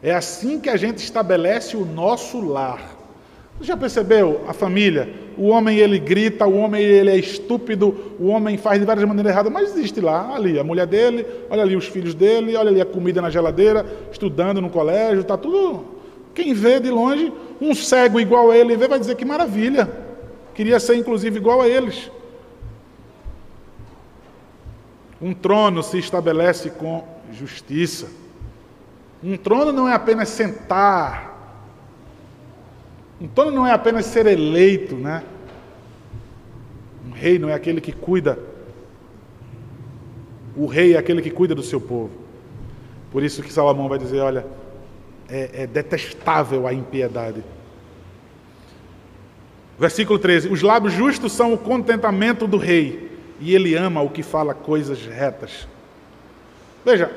É 0.03 0.13
assim 0.13 0.59
que 0.59 0.69
a 0.69 0.75
gente 0.75 0.97
estabelece 0.97 1.77
o 1.77 1.85
nosso 1.85 2.45
lar. 2.45 2.93
Já 3.61 3.77
percebeu 3.77 4.43
a 4.45 4.51
família? 4.51 5.09
O 5.37 5.47
homem 5.47 5.77
ele 5.77 5.97
grita, 5.97 6.45
o 6.45 6.57
homem 6.57 6.81
ele 6.81 7.09
é 7.09 7.15
estúpido, 7.15 8.13
o 8.19 8.27
homem 8.27 8.57
faz 8.57 8.79
de 8.81 8.85
várias 8.85 9.07
maneiras 9.07 9.31
erradas, 9.31 9.53
mas 9.53 9.69
existe 9.69 10.01
lá, 10.01 10.35
ali, 10.35 10.59
a 10.59 10.63
mulher 10.63 10.85
dele, 10.85 11.25
olha 11.49 11.61
ali 11.61 11.75
os 11.75 11.85
filhos 11.85 12.13
dele, 12.13 12.55
olha 12.57 12.69
ali 12.69 12.81
a 12.81 12.85
comida 12.85 13.21
na 13.21 13.29
geladeira, 13.29 13.85
estudando 14.11 14.59
no 14.59 14.69
colégio, 14.69 15.21
está 15.21 15.37
tudo. 15.37 15.85
Quem 16.35 16.53
vê 16.53 16.81
de 16.81 16.89
longe, 16.89 17.31
um 17.61 17.73
cego 17.73 18.19
igual 18.19 18.51
a 18.51 18.57
ele 18.57 18.75
vê, 18.75 18.89
vai 18.89 18.99
dizer 18.99 19.15
que 19.15 19.23
maravilha. 19.23 19.89
Queria 20.53 20.79
ser 20.79 20.95
inclusive 20.95 21.37
igual 21.37 21.61
a 21.61 21.67
eles. 21.67 22.11
Um 25.21 25.33
trono 25.33 25.81
se 25.81 25.97
estabelece 25.97 26.71
com 26.71 27.03
justiça. 27.31 28.22
Um 29.23 29.37
trono 29.37 29.71
não 29.71 29.87
é 29.87 29.93
apenas 29.93 30.29
sentar 30.29 31.33
um 33.23 33.27
trono 33.27 33.51
não 33.51 33.65
é 33.65 33.71
apenas 33.71 34.05
ser 34.05 34.25
eleito, 34.25 34.95
né? 34.95 35.23
Um 37.07 37.11
rei 37.11 37.39
não 37.39 37.47
é 37.47 37.53
aquele 37.53 37.79
que 37.79 37.93
cuida. 37.93 38.37
O 40.57 40.65
rei 40.65 40.95
é 40.95 40.97
aquele 40.97 41.21
que 41.21 41.29
cuida 41.29 41.55
do 41.55 41.63
seu 41.63 41.79
povo. 41.79 42.11
Por 43.13 43.23
isso 43.23 43.41
que 43.41 43.53
Salomão 43.53 43.87
vai 43.87 43.97
dizer: 43.97 44.19
olha, 44.19 44.45
é, 45.29 45.63
é 45.63 45.67
detestável 45.67 46.67
a 46.67 46.73
impiedade. 46.73 47.41
Versículo 49.79 50.19
13: 50.19 50.49
Os 50.49 50.61
lábios 50.61 50.91
justos 50.91 51.31
são 51.31 51.53
o 51.53 51.57
contentamento 51.57 52.45
do 52.45 52.57
rei, 52.57 53.09
e 53.39 53.55
ele 53.55 53.73
ama 53.73 54.01
o 54.01 54.09
que 54.09 54.21
fala 54.21 54.53
coisas 54.53 55.05
retas. 55.05 55.65
Veja, 56.83 57.09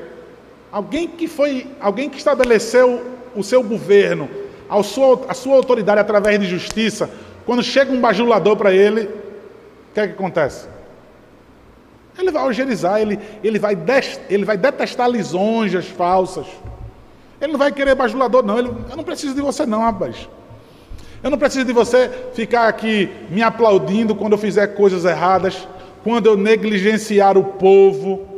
alguém 0.77 1.07
que 1.07 1.27
foi, 1.27 1.65
alguém 1.79 2.07
que 2.07 2.19
estabeleceu 2.19 3.03
o 3.35 3.43
seu 3.43 3.63
governo, 3.63 4.29
a 4.69 4.83
sua, 4.83 5.25
a 5.27 5.33
sua 5.33 5.55
autoridade 5.55 5.99
através 5.99 6.39
de 6.39 6.45
justiça, 6.45 7.09
quando 7.47 7.63
chega 7.63 7.91
um 7.91 7.99
bajulador 7.99 8.55
para 8.55 8.71
ele, 8.71 9.05
o 9.05 9.93
que 9.95 9.99
é 9.99 10.07
que 10.07 10.13
acontece? 10.13 10.67
Ele 12.15 12.29
vai 12.29 12.43
algerizar, 12.43 13.01
ele, 13.01 13.19
ele, 13.43 13.57
vai 13.57 13.75
des, 13.75 14.21
ele 14.29 14.45
vai 14.45 14.55
detestar 14.55 15.09
lisonjas 15.09 15.87
falsas. 15.87 16.45
Ele 17.41 17.53
não 17.53 17.59
vai 17.59 17.71
querer 17.71 17.95
bajulador, 17.95 18.45
não. 18.45 18.59
Ele, 18.59 18.71
eu 18.89 18.97
não 18.97 19.03
preciso 19.03 19.33
de 19.33 19.41
você, 19.41 19.65
não, 19.65 19.81
rapaz. 19.81 20.29
Eu 21.23 21.31
não 21.31 21.39
preciso 21.39 21.65
de 21.65 21.73
você 21.73 22.11
ficar 22.35 22.67
aqui 22.67 23.09
me 23.31 23.41
aplaudindo 23.41 24.13
quando 24.13 24.33
eu 24.33 24.37
fizer 24.37 24.67
coisas 24.67 25.05
erradas, 25.05 25.67
quando 26.03 26.27
eu 26.27 26.37
negligenciar 26.37 27.35
o 27.35 27.43
povo, 27.43 28.36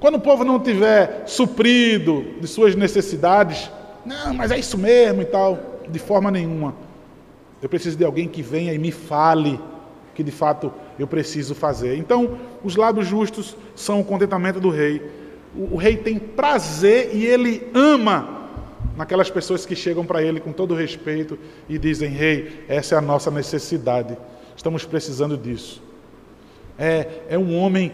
quando 0.00 0.16
o 0.16 0.20
povo 0.20 0.44
não 0.44 0.60
tiver 0.60 1.24
suprido 1.26 2.24
de 2.40 2.46
suas 2.46 2.74
necessidades. 2.74 3.70
Não, 4.04 4.34
mas 4.34 4.50
é 4.50 4.58
isso 4.58 4.76
mesmo 4.76 5.22
e 5.22 5.24
tal. 5.24 5.58
De 5.88 5.98
forma 5.98 6.30
nenhuma. 6.30 6.74
Eu 7.62 7.68
preciso 7.68 7.96
de 7.96 8.04
alguém 8.04 8.28
que 8.28 8.42
venha 8.42 8.72
e 8.72 8.78
me 8.78 8.90
fale 8.90 9.58
que 10.14 10.22
de 10.22 10.30
fato 10.30 10.72
eu 10.98 11.06
preciso 11.06 11.54
fazer. 11.54 11.96
Então, 11.96 12.38
os 12.62 12.76
lábios 12.76 13.06
justos 13.06 13.56
são 13.74 14.00
o 14.00 14.04
contentamento 14.04 14.60
do 14.60 14.70
rei. 14.70 15.02
O, 15.54 15.74
o 15.74 15.76
rei 15.76 15.96
tem 15.96 16.18
prazer 16.18 17.10
e 17.14 17.26
ele 17.26 17.68
ama 17.74 18.48
naquelas 18.96 19.30
pessoas 19.30 19.66
que 19.66 19.74
chegam 19.74 20.04
para 20.04 20.22
ele 20.22 20.40
com 20.40 20.52
todo 20.52 20.74
respeito 20.74 21.38
e 21.68 21.78
dizem: 21.78 22.10
Rei, 22.10 22.64
essa 22.68 22.94
é 22.94 22.98
a 22.98 23.02
nossa 23.02 23.30
necessidade, 23.30 24.16
estamos 24.56 24.84
precisando 24.84 25.36
disso. 25.36 25.82
É, 26.78 27.22
é 27.28 27.38
um 27.38 27.56
homem 27.56 27.92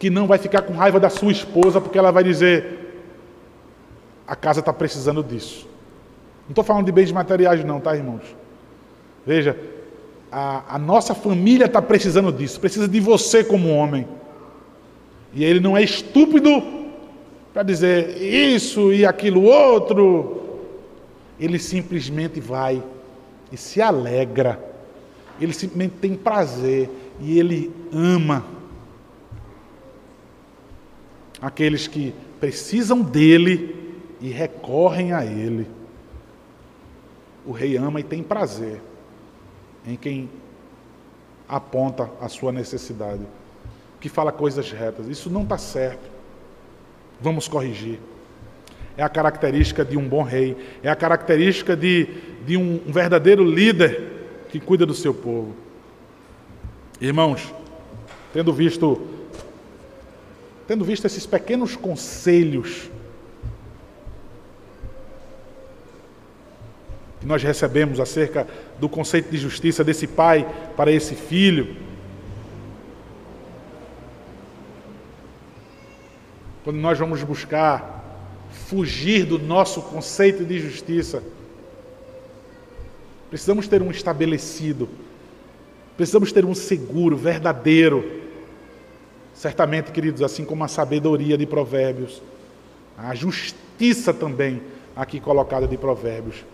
que 0.00 0.08
não 0.08 0.26
vai 0.26 0.38
ficar 0.38 0.62
com 0.62 0.72
raiva 0.72 0.98
da 0.98 1.10
sua 1.10 1.30
esposa 1.30 1.78
porque 1.78 1.98
ela 1.98 2.10
vai 2.10 2.24
dizer: 2.24 3.04
A 4.26 4.34
casa 4.34 4.60
está 4.60 4.72
precisando 4.72 5.22
disso. 5.22 5.68
Não 6.46 6.52
estou 6.52 6.64
falando 6.64 6.86
de 6.86 6.90
bens 6.90 7.12
materiais, 7.12 7.62
não, 7.62 7.78
tá, 7.78 7.94
irmãos? 7.94 8.22
Veja, 9.24 9.56
a, 10.32 10.74
a 10.74 10.78
nossa 10.78 11.14
família 11.14 11.66
está 11.66 11.82
precisando 11.82 12.32
disso, 12.32 12.58
precisa 12.58 12.88
de 12.88 12.98
você 12.98 13.44
como 13.44 13.68
homem. 13.68 14.08
E 15.34 15.44
ele 15.44 15.60
não 15.60 15.76
é 15.76 15.82
estúpido 15.82 16.50
para 17.52 17.62
dizer 17.62 18.16
isso 18.20 18.92
e 18.92 19.04
aquilo 19.04 19.42
outro 19.42 20.40
ele 21.38 21.58
simplesmente 21.58 22.40
vai 22.40 22.82
e 23.52 23.56
se 23.56 23.80
alegra, 23.82 24.58
ele 25.40 25.52
simplesmente 25.52 25.94
tem 26.00 26.14
prazer 26.14 26.88
e 27.20 27.38
ele 27.38 27.70
ama 27.92 28.59
aqueles 31.40 31.86
que 31.86 32.14
precisam 32.38 33.02
dele 33.02 33.76
e 34.20 34.30
recorrem 34.30 35.12
a 35.12 35.24
ele. 35.24 35.66
O 37.44 37.52
rei 37.52 37.76
ama 37.76 38.00
e 38.00 38.04
tem 38.04 38.22
prazer 38.22 38.80
em 39.86 39.96
quem 39.96 40.28
aponta 41.48 42.10
a 42.20 42.28
sua 42.28 42.52
necessidade, 42.52 43.22
que 44.00 44.08
fala 44.08 44.30
coisas 44.30 44.70
retas. 44.70 45.08
Isso 45.08 45.30
não 45.30 45.42
está 45.42 45.58
certo. 45.58 46.10
Vamos 47.20 47.48
corrigir 47.48 47.98
é 49.00 49.02
a 49.02 49.08
característica 49.08 49.82
de 49.82 49.96
um 49.96 50.06
bom 50.06 50.22
rei, 50.22 50.54
é 50.82 50.90
a 50.90 50.94
característica 50.94 51.74
de, 51.74 52.06
de 52.46 52.56
um, 52.56 52.82
um 52.86 52.92
verdadeiro 52.92 53.42
líder 53.42 54.44
que 54.50 54.60
cuida 54.60 54.84
do 54.84 54.92
seu 54.92 55.14
povo. 55.14 55.54
Irmãos, 57.00 57.54
tendo 58.30 58.52
visto, 58.52 59.00
tendo 60.70 60.84
visto 60.84 61.04
esses 61.04 61.26
pequenos 61.26 61.74
conselhos 61.74 62.88
que 67.18 67.26
nós 67.26 67.42
recebemos 67.42 67.98
acerca 67.98 68.46
do 68.78 68.88
conceito 68.88 69.32
de 69.32 69.36
justiça 69.36 69.82
desse 69.82 70.06
pai 70.06 70.48
para 70.76 70.92
esse 70.92 71.16
filho, 71.16 71.76
quando 76.62 76.76
nós 76.76 76.96
vamos 76.96 77.20
buscar 77.24 78.28
fugir 78.68 79.26
do 79.26 79.40
nosso 79.40 79.82
conceito 79.82 80.44
de 80.44 80.60
justiça. 80.60 81.20
Precisamos 83.28 83.66
ter 83.66 83.82
um 83.82 83.90
estabelecido, 83.90 84.88
precisamos 85.96 86.30
ter 86.30 86.44
um 86.44 86.54
seguro, 86.54 87.16
verdadeiro. 87.16 88.19
Certamente, 89.40 89.90
queridos, 89.90 90.20
assim 90.20 90.44
como 90.44 90.62
a 90.64 90.68
sabedoria 90.68 91.38
de 91.38 91.46
Provérbios, 91.46 92.20
a 92.98 93.14
justiça 93.14 94.12
também, 94.12 94.60
aqui 94.94 95.18
colocada 95.18 95.66
de 95.66 95.78
Provérbios, 95.78 96.44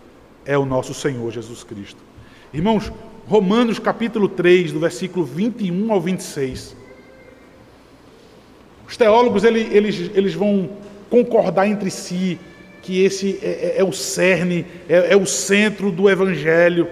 é 0.45 0.57
o 0.57 0.65
nosso 0.65 0.93
Senhor 0.93 1.29
Jesus 1.29 1.65
Cristo. 1.65 1.99
Irmãos, 2.53 2.89
Romanos 3.27 3.77
capítulo 3.77 4.29
3, 4.29 4.71
do 4.71 4.79
versículo 4.79 5.25
21 5.25 5.91
ao 5.91 5.99
26. 5.99 6.77
Os 8.87 8.95
teólogos 8.95 9.43
eles, 9.43 9.67
eles, 9.69 10.11
eles 10.15 10.33
vão 10.33 10.69
concordar 11.09 11.67
entre 11.67 11.91
si 11.91 12.39
que 12.81 13.03
esse 13.03 13.37
é, 13.43 13.47
é, 13.47 13.79
é 13.79 13.83
o 13.83 13.91
cerne, 13.91 14.65
é, 14.87 15.11
é, 15.11 15.17
o 15.17 15.25
centro 15.25 15.91
do 15.91 16.09
Evangelho. 16.09 16.87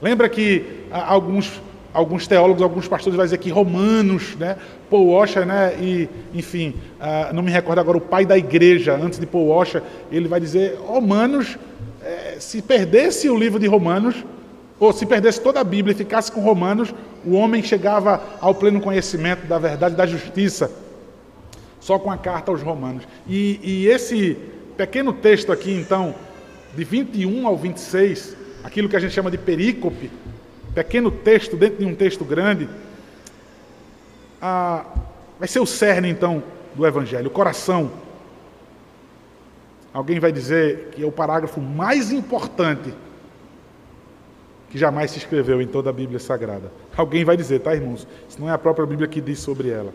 Lembra 0.00 0.28
que 0.28 0.64
alguns, 0.92 1.60
alguns 1.98 2.28
teólogos, 2.28 2.62
alguns 2.62 2.86
pastores 2.86 3.16
vão 3.16 3.24
dizer 3.24 3.38
que 3.38 3.50
Romanos, 3.50 4.36
né, 4.36 4.56
Paul 4.88 5.08
Washer, 5.08 5.44
né, 5.44 5.74
e, 5.80 6.08
enfim, 6.32 6.74
uh, 7.00 7.34
não 7.34 7.42
me 7.42 7.50
recordo 7.50 7.80
agora, 7.80 7.98
o 7.98 8.00
pai 8.00 8.24
da 8.24 8.38
igreja, 8.38 8.94
antes 8.94 9.18
de 9.18 9.26
Paul 9.26 9.48
Washer, 9.48 9.82
ele 10.10 10.28
vai 10.28 10.38
dizer, 10.38 10.78
Romanos, 10.86 11.58
é, 12.02 12.36
se 12.38 12.62
perdesse 12.62 13.28
o 13.28 13.36
livro 13.36 13.58
de 13.58 13.66
Romanos, 13.66 14.24
ou 14.78 14.92
se 14.92 15.04
perdesse 15.04 15.40
toda 15.40 15.58
a 15.58 15.64
Bíblia 15.64 15.92
e 15.92 15.96
ficasse 15.96 16.30
com 16.30 16.40
Romanos, 16.40 16.94
o 17.26 17.34
homem 17.34 17.62
chegava 17.64 18.22
ao 18.40 18.54
pleno 18.54 18.80
conhecimento 18.80 19.46
da 19.48 19.58
verdade 19.58 19.96
da 19.96 20.06
justiça 20.06 20.70
só 21.80 21.98
com 21.98 22.10
a 22.10 22.16
carta 22.16 22.52
aos 22.52 22.62
Romanos. 22.62 23.02
E, 23.26 23.58
e 23.62 23.86
esse 23.88 24.36
pequeno 24.76 25.12
texto 25.12 25.50
aqui, 25.50 25.72
então, 25.72 26.14
de 26.76 26.84
21 26.84 27.46
ao 27.46 27.56
26, 27.56 28.36
aquilo 28.62 28.88
que 28.88 28.94
a 28.94 29.00
gente 29.00 29.12
chama 29.12 29.30
de 29.30 29.38
perícope, 29.38 30.10
pequeno 30.78 31.10
texto 31.10 31.56
dentro 31.56 31.78
de 31.78 31.84
um 31.84 31.94
texto 31.94 32.24
grande, 32.24 32.68
ah, 34.40 34.84
vai 35.36 35.48
ser 35.48 35.58
o 35.58 35.66
cerne, 35.66 36.08
então, 36.08 36.40
do 36.72 36.86
Evangelho, 36.86 37.26
o 37.26 37.30
coração. 37.30 37.90
Alguém 39.92 40.20
vai 40.20 40.30
dizer 40.30 40.90
que 40.92 41.02
é 41.02 41.06
o 41.06 41.10
parágrafo 41.10 41.60
mais 41.60 42.12
importante 42.12 42.94
que 44.70 44.78
jamais 44.78 45.10
se 45.10 45.18
escreveu 45.18 45.60
em 45.60 45.66
toda 45.66 45.90
a 45.90 45.92
Bíblia 45.92 46.20
Sagrada. 46.20 46.70
Alguém 46.96 47.24
vai 47.24 47.36
dizer, 47.36 47.58
tá, 47.58 47.74
irmãos? 47.74 48.06
Isso 48.28 48.40
não 48.40 48.48
é 48.48 48.52
a 48.52 48.58
própria 48.58 48.86
Bíblia 48.86 49.08
que 49.08 49.20
diz 49.20 49.40
sobre 49.40 49.70
ela. 49.70 49.92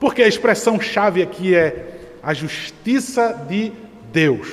Porque 0.00 0.20
a 0.20 0.26
expressão 0.26 0.80
chave 0.80 1.22
aqui 1.22 1.54
é 1.54 2.16
a 2.20 2.34
justiça 2.34 3.32
de 3.48 3.70
Deus. 4.12 4.48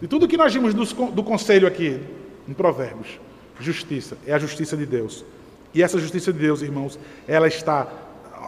De 0.00 0.08
tudo 0.08 0.26
que 0.26 0.38
nós 0.38 0.54
vimos 0.54 0.72
do, 0.72 0.84
do 1.10 1.22
conselho 1.22 1.68
aqui, 1.68 2.00
em 2.48 2.54
Provérbios, 2.54 3.18
justiça, 3.60 4.16
é 4.26 4.32
a 4.32 4.38
justiça 4.38 4.76
de 4.76 4.86
Deus. 4.86 5.24
E 5.74 5.82
essa 5.82 5.98
justiça 5.98 6.32
de 6.32 6.38
Deus, 6.38 6.62
irmãos, 6.62 6.98
ela 7.26 7.46
está. 7.46 7.86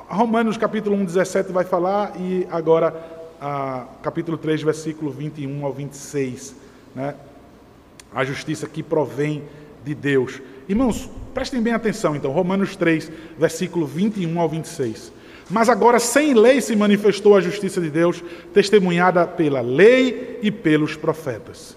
Romanos 0.09 0.57
capítulo 0.57 0.97
1, 0.97 1.05
17 1.05 1.53
vai 1.53 1.65
falar, 1.65 2.13
e 2.19 2.47
agora 2.51 2.95
a, 3.41 3.87
capítulo 4.03 4.37
3, 4.37 4.63
versículo 4.63 5.11
21 5.11 5.65
ao 5.65 5.73
26. 5.73 6.55
Né? 6.95 7.15
A 8.15 8.25
justiça 8.25 8.67
que 8.67 8.83
provém 8.83 9.45
de 9.85 9.95
Deus. 9.95 10.41
Irmãos, 10.69 11.09
prestem 11.35 11.63
bem 11.63 11.73
atenção 11.73 12.15
então, 12.15 12.31
Romanos 12.31 12.77
3, 12.77 13.11
versículo 13.39 13.87
21 13.87 14.41
ao 14.41 14.49
26. 14.49 15.13
Mas 15.49 15.69
agora, 15.69 15.99
sem 15.99 16.33
lei, 16.33 16.61
se 16.61 16.77
manifestou 16.77 17.37
a 17.37 17.41
justiça 17.41 17.81
de 17.81 17.91
Deus, 17.91 18.23
testemunhada 18.55 19.27
pela 19.27 19.61
lei 19.61 20.39
e 20.43 20.51
pelos 20.51 20.95
profetas. 20.95 21.77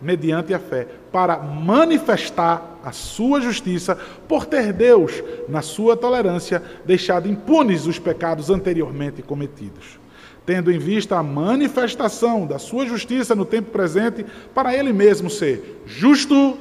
mediante 0.00 0.54
a 0.54 0.58
fé, 0.58 0.86
para 1.10 1.38
manifestar 1.38 2.78
a 2.84 2.92
sua 2.92 3.40
justiça, 3.40 3.98
por 4.28 4.46
ter 4.46 4.72
Deus, 4.72 5.22
na 5.48 5.62
sua 5.62 5.96
tolerância, 5.96 6.62
deixado 6.84 7.28
impunes 7.28 7.86
os 7.86 7.98
pecados 7.98 8.50
anteriormente 8.50 9.22
cometidos. 9.22 9.98
Tendo 10.46 10.72
em 10.72 10.78
vista 10.78 11.16
a 11.16 11.22
manifestação 11.22 12.46
da 12.46 12.58
sua 12.58 12.86
justiça 12.86 13.34
no 13.34 13.44
tempo 13.44 13.70
presente, 13.70 14.24
para 14.54 14.74
ele 14.74 14.92
mesmo 14.92 15.28
ser 15.28 15.82
justo 15.84 16.56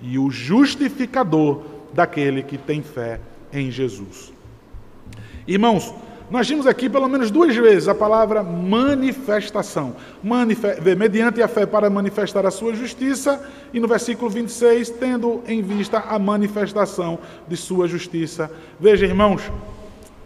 e 0.00 0.18
o 0.18 0.30
justificador 0.30 1.62
daquele 1.92 2.42
que 2.42 2.56
tem 2.56 2.82
fé 2.82 3.20
em 3.52 3.70
Jesus. 3.70 4.32
Irmãos, 5.46 5.92
nós 6.30 6.48
vimos 6.48 6.66
aqui 6.66 6.88
pelo 6.88 7.08
menos 7.08 7.30
duas 7.30 7.54
vezes 7.56 7.88
a 7.88 7.94
palavra 7.94 8.42
manifestação. 8.42 9.96
Manife 10.22 10.80
mediante 10.96 11.42
a 11.42 11.48
fé 11.48 11.66
para 11.66 11.90
manifestar 11.90 12.46
a 12.46 12.50
sua 12.50 12.72
justiça, 12.74 13.42
e 13.72 13.80
no 13.80 13.88
versículo 13.88 14.30
26, 14.30 14.90
tendo 14.90 15.42
em 15.46 15.60
vista 15.60 15.98
a 15.98 16.18
manifestação 16.18 17.18
de 17.48 17.56
sua 17.56 17.88
justiça. 17.88 18.50
Veja, 18.78 19.06
irmãos, 19.06 19.42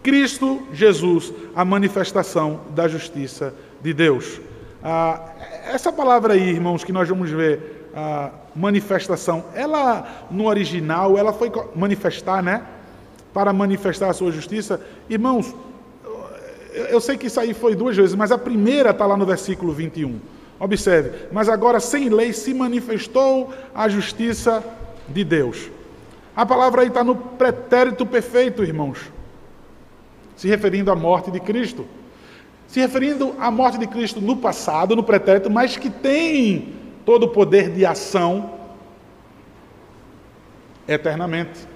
Cristo 0.02 0.62
Jesus, 0.72 1.32
a 1.56 1.64
manifestação 1.64 2.60
da 2.74 2.86
justiça 2.86 3.54
de 3.80 3.94
Deus. 3.94 4.40
Ah, 4.82 5.32
essa 5.72 5.90
palavra 5.90 6.34
aí, 6.34 6.50
irmãos, 6.50 6.84
que 6.84 6.92
nós 6.92 7.08
vamos 7.08 7.30
ver, 7.30 7.88
a 7.96 8.30
manifestação, 8.54 9.44
ela 9.54 10.26
no 10.30 10.46
original, 10.46 11.16
ela 11.16 11.32
foi 11.32 11.50
manifestar, 11.74 12.42
né? 12.42 12.62
Para 13.32 13.52
manifestar 13.52 14.10
a 14.10 14.12
sua 14.12 14.30
justiça. 14.30 14.80
Irmãos, 15.08 15.54
eu 16.90 17.00
sei 17.00 17.16
que 17.16 17.26
isso 17.26 17.40
aí 17.40 17.54
foi 17.54 17.74
duas 17.74 17.96
vezes, 17.96 18.14
mas 18.14 18.32
a 18.32 18.38
primeira 18.38 18.90
está 18.90 19.06
lá 19.06 19.16
no 19.16 19.24
versículo 19.24 19.72
21. 19.72 20.18
Observe, 20.58 21.28
mas 21.32 21.48
agora 21.48 21.80
sem 21.80 22.08
lei 22.08 22.32
se 22.32 22.54
manifestou 22.54 23.52
a 23.74 23.88
justiça 23.88 24.62
de 25.08 25.24
Deus. 25.24 25.70
A 26.34 26.44
palavra 26.44 26.82
aí 26.82 26.88
está 26.88 27.04
no 27.04 27.16
pretérito 27.16 28.04
perfeito, 28.04 28.62
irmãos, 28.62 28.98
se 30.36 30.48
referindo 30.48 30.90
à 30.90 30.96
morte 30.96 31.30
de 31.30 31.40
Cristo 31.40 31.86
se 32.74 32.80
referindo 32.80 33.36
à 33.38 33.52
morte 33.52 33.78
de 33.78 33.86
Cristo 33.86 34.20
no 34.20 34.36
passado, 34.36 34.96
no 34.96 35.04
pretérito, 35.04 35.48
mas 35.48 35.76
que 35.76 35.88
tem 35.88 36.74
todo 37.04 37.26
o 37.26 37.28
poder 37.28 37.70
de 37.70 37.86
ação 37.86 38.58
eternamente. 40.88 41.68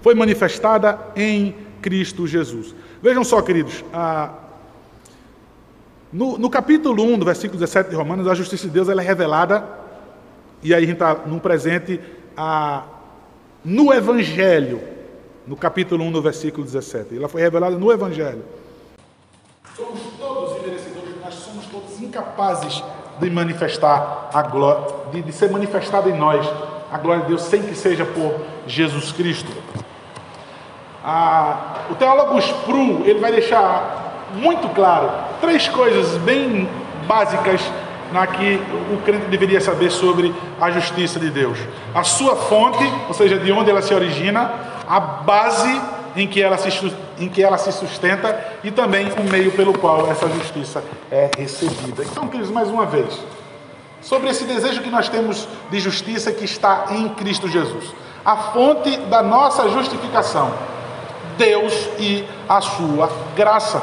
Foi 0.00 0.14
manifestada 0.14 0.98
em 1.14 1.54
Cristo 1.82 2.26
Jesus. 2.26 2.74
Vejam 3.02 3.24
só, 3.24 3.42
queridos, 3.42 3.84
no, 6.12 6.38
no, 6.38 6.48
capítulo 6.48 7.02
1, 7.02 7.18
do 7.18 7.24
versículo 7.24 7.58
17 7.58 7.90
de 7.90 7.96
Romanos, 7.96 8.28
a 8.28 8.34
justiça 8.34 8.68
de 8.68 8.72
Deus 8.72 8.88
ela 8.88 9.02
é 9.02 9.04
revelada, 9.04 9.66
e 10.62 10.72
aí 10.72 10.84
a 10.84 10.86
gente 10.86 10.92
está 10.92 11.14
num 11.26 11.40
presente, 11.40 12.00
no 13.64 13.92
Evangelho, 13.92 14.80
no 15.44 15.56
capítulo 15.56 16.04
1, 16.04 16.10
no 16.12 16.22
versículo 16.22 16.64
17. 16.64 17.16
Ela 17.16 17.28
foi 17.28 17.40
revelada 17.40 17.76
no 17.76 17.90
Evangelho. 17.90 18.44
Somos 19.76 20.00
todos 20.16 20.58
imerecedores, 20.58 21.20
nós 21.20 21.34
somos 21.34 21.66
todos 21.66 22.00
incapazes 22.00 22.84
de 23.18 23.30
manifestar 23.30 24.30
a 24.32 24.42
glória, 24.42 24.94
de, 25.10 25.22
de 25.22 25.32
ser 25.32 25.50
manifestada 25.50 26.08
em 26.08 26.16
nós 26.16 26.46
a 26.92 26.98
glória 26.98 27.22
de 27.22 27.28
Deus 27.30 27.42
sem 27.42 27.62
que 27.62 27.74
seja 27.74 28.04
por 28.04 28.40
Jesus 28.66 29.10
Cristo. 29.10 29.50
Ah, 31.02 31.71
o 31.90 31.94
teólogo 31.94 32.38
Spru 32.38 33.02
ele 33.04 33.20
vai 33.20 33.32
deixar 33.32 34.30
muito 34.34 34.68
claro 34.74 35.10
três 35.40 35.68
coisas 35.68 36.16
bem 36.18 36.68
básicas 37.06 37.60
na 38.12 38.26
que 38.26 38.60
o 38.92 38.98
crente 39.02 39.26
deveria 39.26 39.60
saber 39.60 39.90
sobre 39.90 40.34
a 40.60 40.70
justiça 40.70 41.18
de 41.18 41.30
Deus: 41.30 41.58
a 41.94 42.04
sua 42.04 42.36
fonte, 42.36 42.84
ou 43.08 43.14
seja, 43.14 43.38
de 43.38 43.50
onde 43.50 43.70
ela 43.70 43.82
se 43.82 43.94
origina, 43.94 44.52
a 44.86 45.00
base 45.00 45.80
em 46.14 46.26
que 46.26 46.42
ela 46.42 46.58
se, 46.58 46.94
em 47.18 47.28
que 47.28 47.42
ela 47.42 47.56
se 47.56 47.72
sustenta 47.72 48.38
e 48.62 48.70
também 48.70 49.10
o 49.12 49.30
meio 49.30 49.50
pelo 49.52 49.76
qual 49.78 50.10
essa 50.10 50.28
justiça 50.28 50.84
é 51.10 51.30
recebida. 51.36 52.04
Então, 52.04 52.28
queridos, 52.28 52.50
mais 52.50 52.68
uma 52.68 52.84
vez, 52.84 53.18
sobre 54.02 54.28
esse 54.28 54.44
desejo 54.44 54.82
que 54.82 54.90
nós 54.90 55.08
temos 55.08 55.48
de 55.70 55.80
justiça 55.80 56.30
que 56.32 56.44
está 56.44 56.86
em 56.90 57.08
Cristo 57.10 57.48
Jesus, 57.48 57.94
a 58.24 58.36
fonte 58.36 58.96
da 59.08 59.22
nossa 59.22 59.68
justificação, 59.70 60.52
Deus 61.36 61.72
e 61.98 62.24
a 62.48 62.60
sua 62.60 63.10
graça. 63.36 63.82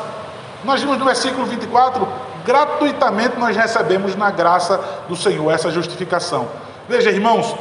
Nós 0.64 0.82
vimos 0.82 0.98
no 0.98 1.06
versículo 1.06 1.46
24, 1.46 2.08
gratuitamente 2.46 3.38
nós 3.38 3.56
recebemos 3.56 4.16
na 4.16 4.30
graça 4.32 4.80
do 5.08 5.16
Senhor 5.16 5.52
essa 5.52 5.72
justificação. 5.72 6.48
Veja, 6.88 7.10
irmãos, 7.10 7.56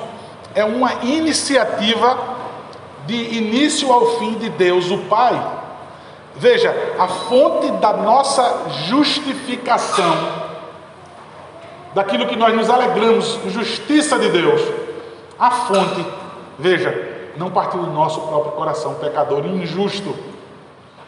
é 0.55 0.65
uma 0.65 0.93
iniciativa 1.03 2.19
de 3.07 3.37
início 3.37 3.93
ao 3.93 4.19
fim 4.19 4.35
de 4.35 4.51
Deus 4.51 4.91
o 4.91 4.99
Pai. 4.99 5.41
Veja, 6.37 6.75
a 6.99 7.09
fonte 7.09 7.71
da 7.73 7.93
nossa 7.93 8.71
justificação, 8.87 10.15
daquilo 11.95 12.27
que 12.27 12.37
nós 12.37 12.55
nos 12.55 12.71
alegramos, 12.71 13.39
justiça 13.47 14.19
de 14.19 14.29
Deus, 14.29 14.63
a 15.39 15.51
fonte, 15.51 16.07
veja, 16.59 17.08
não 17.39 17.51
partiu 17.51 17.81
do 17.81 17.91
nosso 17.91 18.21
próprio 18.23 18.53
coração 18.53 18.95
pecador 18.95 19.47
e 19.47 19.63
injusto, 19.63 20.15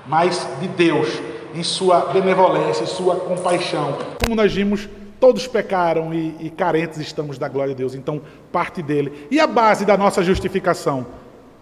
mas 0.07 0.47
de 0.61 0.69
Deus, 0.69 1.21
em 1.55 1.63
sua 1.63 2.07
benevolência, 2.07 2.85
em 2.85 2.87
sua 2.87 3.17
compaixão. 3.17 3.99
Como 4.23 4.35
nós 4.35 4.53
vimos, 4.53 4.89
todos 5.19 5.47
pecaram 5.47 6.15
e, 6.15 6.37
e 6.41 6.51
carentes 6.51 6.99
estamos 6.99 7.37
da 7.37 7.49
glória 7.49 7.75
de 7.75 7.79
Deus, 7.79 7.95
então 7.95 8.23
parte 8.53 8.81
dele. 8.81 9.29
E 9.31 9.41
a 9.41 9.47
base 9.47 9.85
da 9.85 9.97
nossa 9.97 10.23
justificação? 10.23 11.07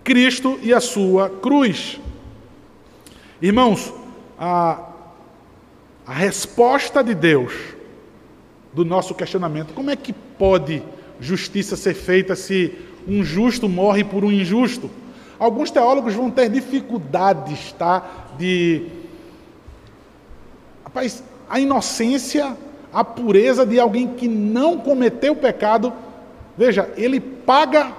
Cristo 0.04 0.58
e 0.62 0.72
a 0.72 0.80
sua 0.80 1.28
cruz. 1.28 2.00
Irmãos, 3.40 3.92
a, 4.38 4.80
a 6.06 6.12
resposta 6.12 7.02
de 7.02 7.14
Deus 7.14 7.52
do 8.72 8.84
nosso 8.84 9.14
questionamento: 9.14 9.74
como 9.74 9.90
é 9.90 9.96
que 9.96 10.12
pode 10.12 10.82
justiça 11.20 11.76
ser 11.76 11.94
feita 11.94 12.36
se 12.36 12.87
um 13.08 13.24
justo 13.24 13.68
morre 13.68 14.04
por 14.04 14.24
um 14.24 14.30
injusto? 14.30 14.90
Alguns 15.38 15.70
teólogos 15.70 16.14
vão 16.14 16.30
ter 16.30 16.48
dificuldades, 16.48 17.72
tá? 17.72 18.04
De. 18.36 18.86
Rapaz, 20.84 21.22
a 21.48 21.60
inocência, 21.60 22.56
a 22.92 23.04
pureza 23.04 23.64
de 23.64 23.78
alguém 23.78 24.08
que 24.08 24.26
não 24.26 24.78
cometeu 24.78 25.34
pecado, 25.36 25.92
veja, 26.56 26.90
ele 26.96 27.20
paga 27.20 27.92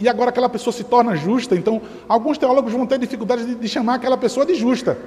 e 0.00 0.08
agora 0.08 0.30
aquela 0.30 0.48
pessoa 0.48 0.72
se 0.72 0.84
torna 0.84 1.16
justa. 1.16 1.54
Então, 1.54 1.82
alguns 2.08 2.38
teólogos 2.38 2.72
vão 2.72 2.86
ter 2.86 2.98
dificuldade 2.98 3.44
de, 3.44 3.54
de 3.54 3.68
chamar 3.68 3.94
aquela 3.94 4.16
pessoa 4.16 4.46
de 4.46 4.54
justa. 4.54 4.98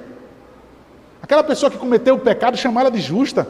Aquela 1.22 1.42
pessoa 1.42 1.70
que 1.70 1.78
cometeu 1.78 2.14
o 2.14 2.18
pecado, 2.20 2.56
chamar 2.56 2.82
ela 2.82 2.90
de 2.90 3.00
justa. 3.00 3.46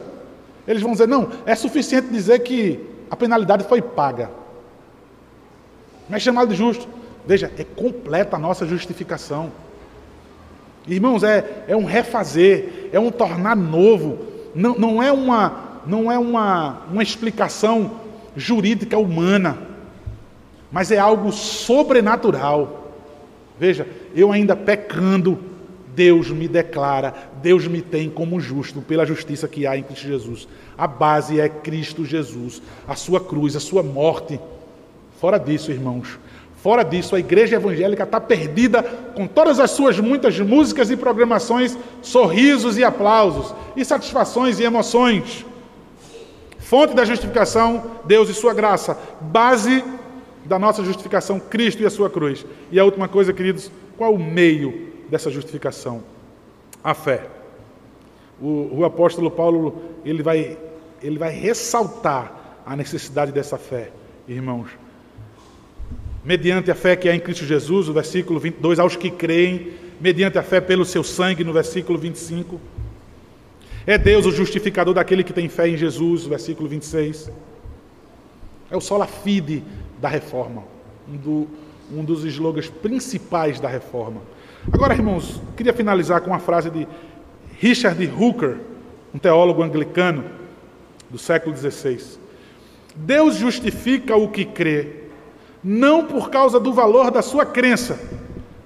Eles 0.67 0.81
vão 0.81 0.91
dizer: 0.91 1.07
não, 1.07 1.29
é 1.45 1.55
suficiente 1.55 2.07
dizer 2.07 2.39
que 2.39 2.79
a 3.09 3.15
penalidade 3.15 3.63
foi 3.65 3.81
paga. 3.81 4.40
Não 6.11 6.17
é 6.17 6.19
chamado 6.19 6.49
de 6.49 6.55
justo. 6.55 6.87
Veja, 7.25 7.51
é 7.57 7.63
completa 7.63 8.35
a 8.35 8.39
nossa 8.39 8.67
justificação. 8.67 9.51
Irmãos, 10.87 11.23
é, 11.23 11.63
é 11.67 11.75
um 11.75 11.85
refazer, 11.85 12.89
é 12.93 12.99
um 12.99 13.09
tornar 13.09 13.55
novo. 13.55 14.19
Não, 14.53 14.77
não 14.77 15.01
é, 15.01 15.11
uma, 15.11 15.81
não 15.87 16.11
é 16.11 16.19
uma, 16.19 16.83
uma 16.91 17.01
explicação 17.01 17.99
jurídica 18.35 18.99
humana 18.99 19.71
mas 20.71 20.91
é 20.91 20.97
algo 20.97 21.31
sobrenatural. 21.31 22.93
Veja, 23.59 23.85
eu 24.15 24.31
ainda 24.31 24.55
pecando, 24.55 25.37
Deus 25.93 26.31
me 26.31 26.47
declara, 26.47 27.13
Deus 27.41 27.67
me 27.67 27.81
tem 27.81 28.09
como 28.09 28.39
justo 28.39 28.81
pela 28.81 29.05
justiça 29.05 29.47
que 29.47 29.67
há 29.67 29.77
em 29.77 29.83
Cristo 29.83 30.07
Jesus. 30.07 30.47
A 30.77 30.87
base 30.87 31.39
é 31.39 31.49
Cristo 31.49 32.05
Jesus, 32.05 32.61
a 32.87 32.95
sua 32.95 33.19
cruz, 33.19 33.55
a 33.55 33.59
sua 33.59 33.83
morte. 33.83 34.39
Fora 35.21 35.37
disso, 35.37 35.71
irmãos, 35.71 36.17
fora 36.63 36.81
disso, 36.81 37.15
a 37.15 37.19
igreja 37.19 37.57
evangélica 37.57 38.01
está 38.01 38.19
perdida 38.19 38.81
com 38.81 39.27
todas 39.27 39.59
as 39.59 39.69
suas 39.69 39.99
muitas 39.99 40.39
músicas 40.39 40.89
e 40.89 40.97
programações, 40.97 41.77
sorrisos 42.01 42.75
e 42.75 42.83
aplausos, 42.83 43.53
e 43.75 43.85
satisfações 43.85 44.59
e 44.59 44.63
emoções. 44.63 45.45
Fonte 46.57 46.95
da 46.95 47.05
justificação, 47.05 47.83
Deus 48.03 48.29
e 48.29 48.33
sua 48.33 48.51
graça. 48.51 48.97
Base 49.21 49.83
da 50.43 50.57
nossa 50.57 50.83
justificação, 50.83 51.39
Cristo 51.39 51.83
e 51.83 51.85
a 51.85 51.91
sua 51.91 52.09
cruz. 52.09 52.43
E 52.71 52.79
a 52.79 52.83
última 52.83 53.07
coisa, 53.07 53.31
queridos, 53.31 53.71
qual 53.99 54.15
o 54.15 54.19
meio 54.19 54.91
dessa 55.07 55.29
justificação? 55.29 56.01
A 56.83 56.95
fé. 56.95 57.27
O, 58.41 58.79
o 58.79 58.85
apóstolo 58.85 59.29
Paulo 59.29 59.83
ele 60.03 60.23
vai, 60.23 60.57
ele 60.99 61.19
vai 61.19 61.29
ressaltar 61.29 62.61
a 62.65 62.75
necessidade 62.75 63.31
dessa 63.31 63.59
fé, 63.59 63.91
irmãos. 64.27 64.71
Mediante 66.23 66.69
a 66.69 66.75
fé 66.75 66.95
que 66.95 67.09
há 67.09 67.15
em 67.15 67.19
Cristo 67.19 67.45
Jesus, 67.45 67.89
o 67.89 67.93
versículo 67.93 68.39
22, 68.39 68.79
aos 68.79 68.95
que 68.95 69.09
creem, 69.09 69.71
mediante 69.99 70.37
a 70.37 70.43
fé 70.43 70.61
pelo 70.61 70.85
seu 70.85 71.03
sangue, 71.03 71.43
no 71.43 71.51
versículo 71.51 71.97
25. 71.97 72.59
É 73.85 73.97
Deus 73.97 74.25
o 74.25 74.31
justificador 74.31 74.93
daquele 74.93 75.23
que 75.23 75.33
tem 75.33 75.49
fé 75.49 75.67
em 75.67 75.75
Jesus, 75.75 76.25
versículo 76.25 76.69
26. 76.69 77.31
É 78.69 78.77
o 78.77 78.81
sola 78.81 79.07
fide 79.07 79.63
da 79.99 80.07
reforma, 80.07 80.63
um, 81.07 81.17
do, 81.17 81.47
um 81.91 82.03
dos 82.03 82.23
slogans 82.25 82.69
principais 82.69 83.59
da 83.59 83.67
reforma. 83.67 84.21
Agora, 84.71 84.93
irmãos, 84.93 85.41
queria 85.57 85.73
finalizar 85.73 86.21
com 86.21 86.27
uma 86.27 86.39
frase 86.39 86.69
de 86.69 86.87
Richard 87.57 88.05
Hooker, 88.07 88.57
um 89.13 89.17
teólogo 89.17 89.63
anglicano 89.63 90.23
do 91.09 91.17
século 91.17 91.55
XVI. 91.55 91.99
Deus 92.95 93.35
justifica 93.35 94.15
o 94.15 94.29
que 94.29 94.45
crê, 94.45 95.00
não 95.63 96.05
por 96.05 96.29
causa 96.29 96.59
do 96.59 96.73
valor 96.73 97.11
da 97.11 97.21
sua 97.21 97.45
crença, 97.45 97.99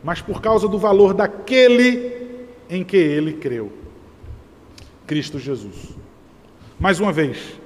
mas 0.03 0.21
por 0.21 0.41
causa 0.41 0.67
do 0.67 0.77
valor 0.77 1.13
daquele 1.13 2.47
em 2.69 2.83
que 2.83 2.97
ele 2.97 3.33
creu. 3.33 3.71
Cristo 5.05 5.37
Jesus. 5.39 5.95
Mais 6.79 6.99
uma 6.99 7.11
vez, 7.11 7.59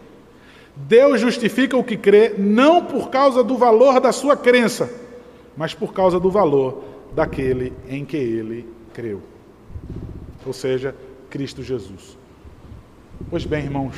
Deus 0.76 1.20
justifica 1.20 1.76
o 1.76 1.84
que 1.84 1.98
crê 1.98 2.36
não 2.38 2.86
por 2.86 3.10
causa 3.10 3.44
do 3.44 3.58
valor 3.58 4.00
da 4.00 4.12
sua 4.12 4.38
crença, 4.38 4.90
mas 5.58 5.74
por 5.74 5.94
causa 5.94 6.20
do 6.20 6.30
valor 6.30 6.84
daquele 7.14 7.74
em 7.88 8.06
que 8.06 8.18
ele 8.18 8.68
creu. 8.94 9.22
Ou 10.46 10.54
seja, 10.54 10.96
Cristo 11.30 11.62
Jesus. 11.62 12.18
Pois 13.30 13.46
bem, 13.46 13.66
irmãos, 13.66 13.96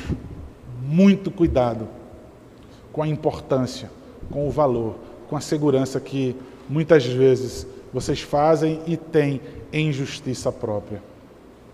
muito 0.82 1.30
cuidado 1.30 1.88
com 2.92 3.02
a 3.02 3.08
importância, 3.08 3.90
com 4.30 4.46
o 4.46 4.50
valor, 4.50 4.96
com 5.32 5.36
a 5.38 5.40
segurança 5.40 5.98
que 5.98 6.36
muitas 6.68 7.06
vezes 7.06 7.66
vocês 7.90 8.20
fazem 8.20 8.82
e 8.86 8.98
têm 8.98 9.40
em 9.72 9.90
justiça 9.90 10.52
própria. 10.52 11.02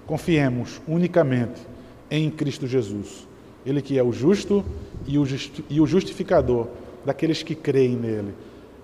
Confiemos 0.06 0.80
unicamente 0.86 1.60
em 2.08 2.30
Cristo 2.30 2.68
Jesus, 2.68 3.26
Ele 3.66 3.82
que 3.82 3.98
é 3.98 4.02
o 4.04 4.12
justo 4.12 4.64
e 5.08 5.18
o, 5.18 5.26
justi 5.26 5.64
e 5.68 5.80
o 5.80 5.88
justificador 5.88 6.68
daqueles 7.04 7.42
que 7.42 7.56
creem 7.56 7.96
nele 7.96 8.32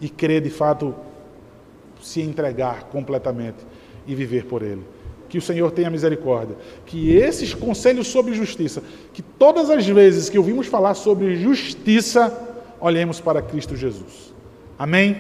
e 0.01 0.09
crê 0.09 0.41
de 0.41 0.51
fato 0.51 0.93
se 2.03 2.21
entregar 2.21 2.89
completamente 2.89 3.59
e 4.09 4.13
viver 4.13 4.45
por 4.45 4.61
Ele. 4.61 4.83
Que 5.29 5.39
o 5.39 5.43
Senhor 5.43 5.71
tenha 5.71 5.89
misericórdia. 5.89 6.57
Que 6.85 7.15
esses 7.15 7.55
conselhos 7.55 8.09
sobre 8.09 8.35
justiça, 8.35 8.83
que 9.13 9.23
todas 9.23 9.71
as 9.71 9.87
vezes 9.87 10.29
que 10.29 10.37
ouvimos 10.37 10.67
falar 10.67 10.95
sobre 10.95 11.37
justiça, 11.37 12.37
olhemos 12.81 13.21
para 13.21 13.41
Cristo 13.41 13.77
Jesus. 13.77 14.34
Amém? 14.79 15.17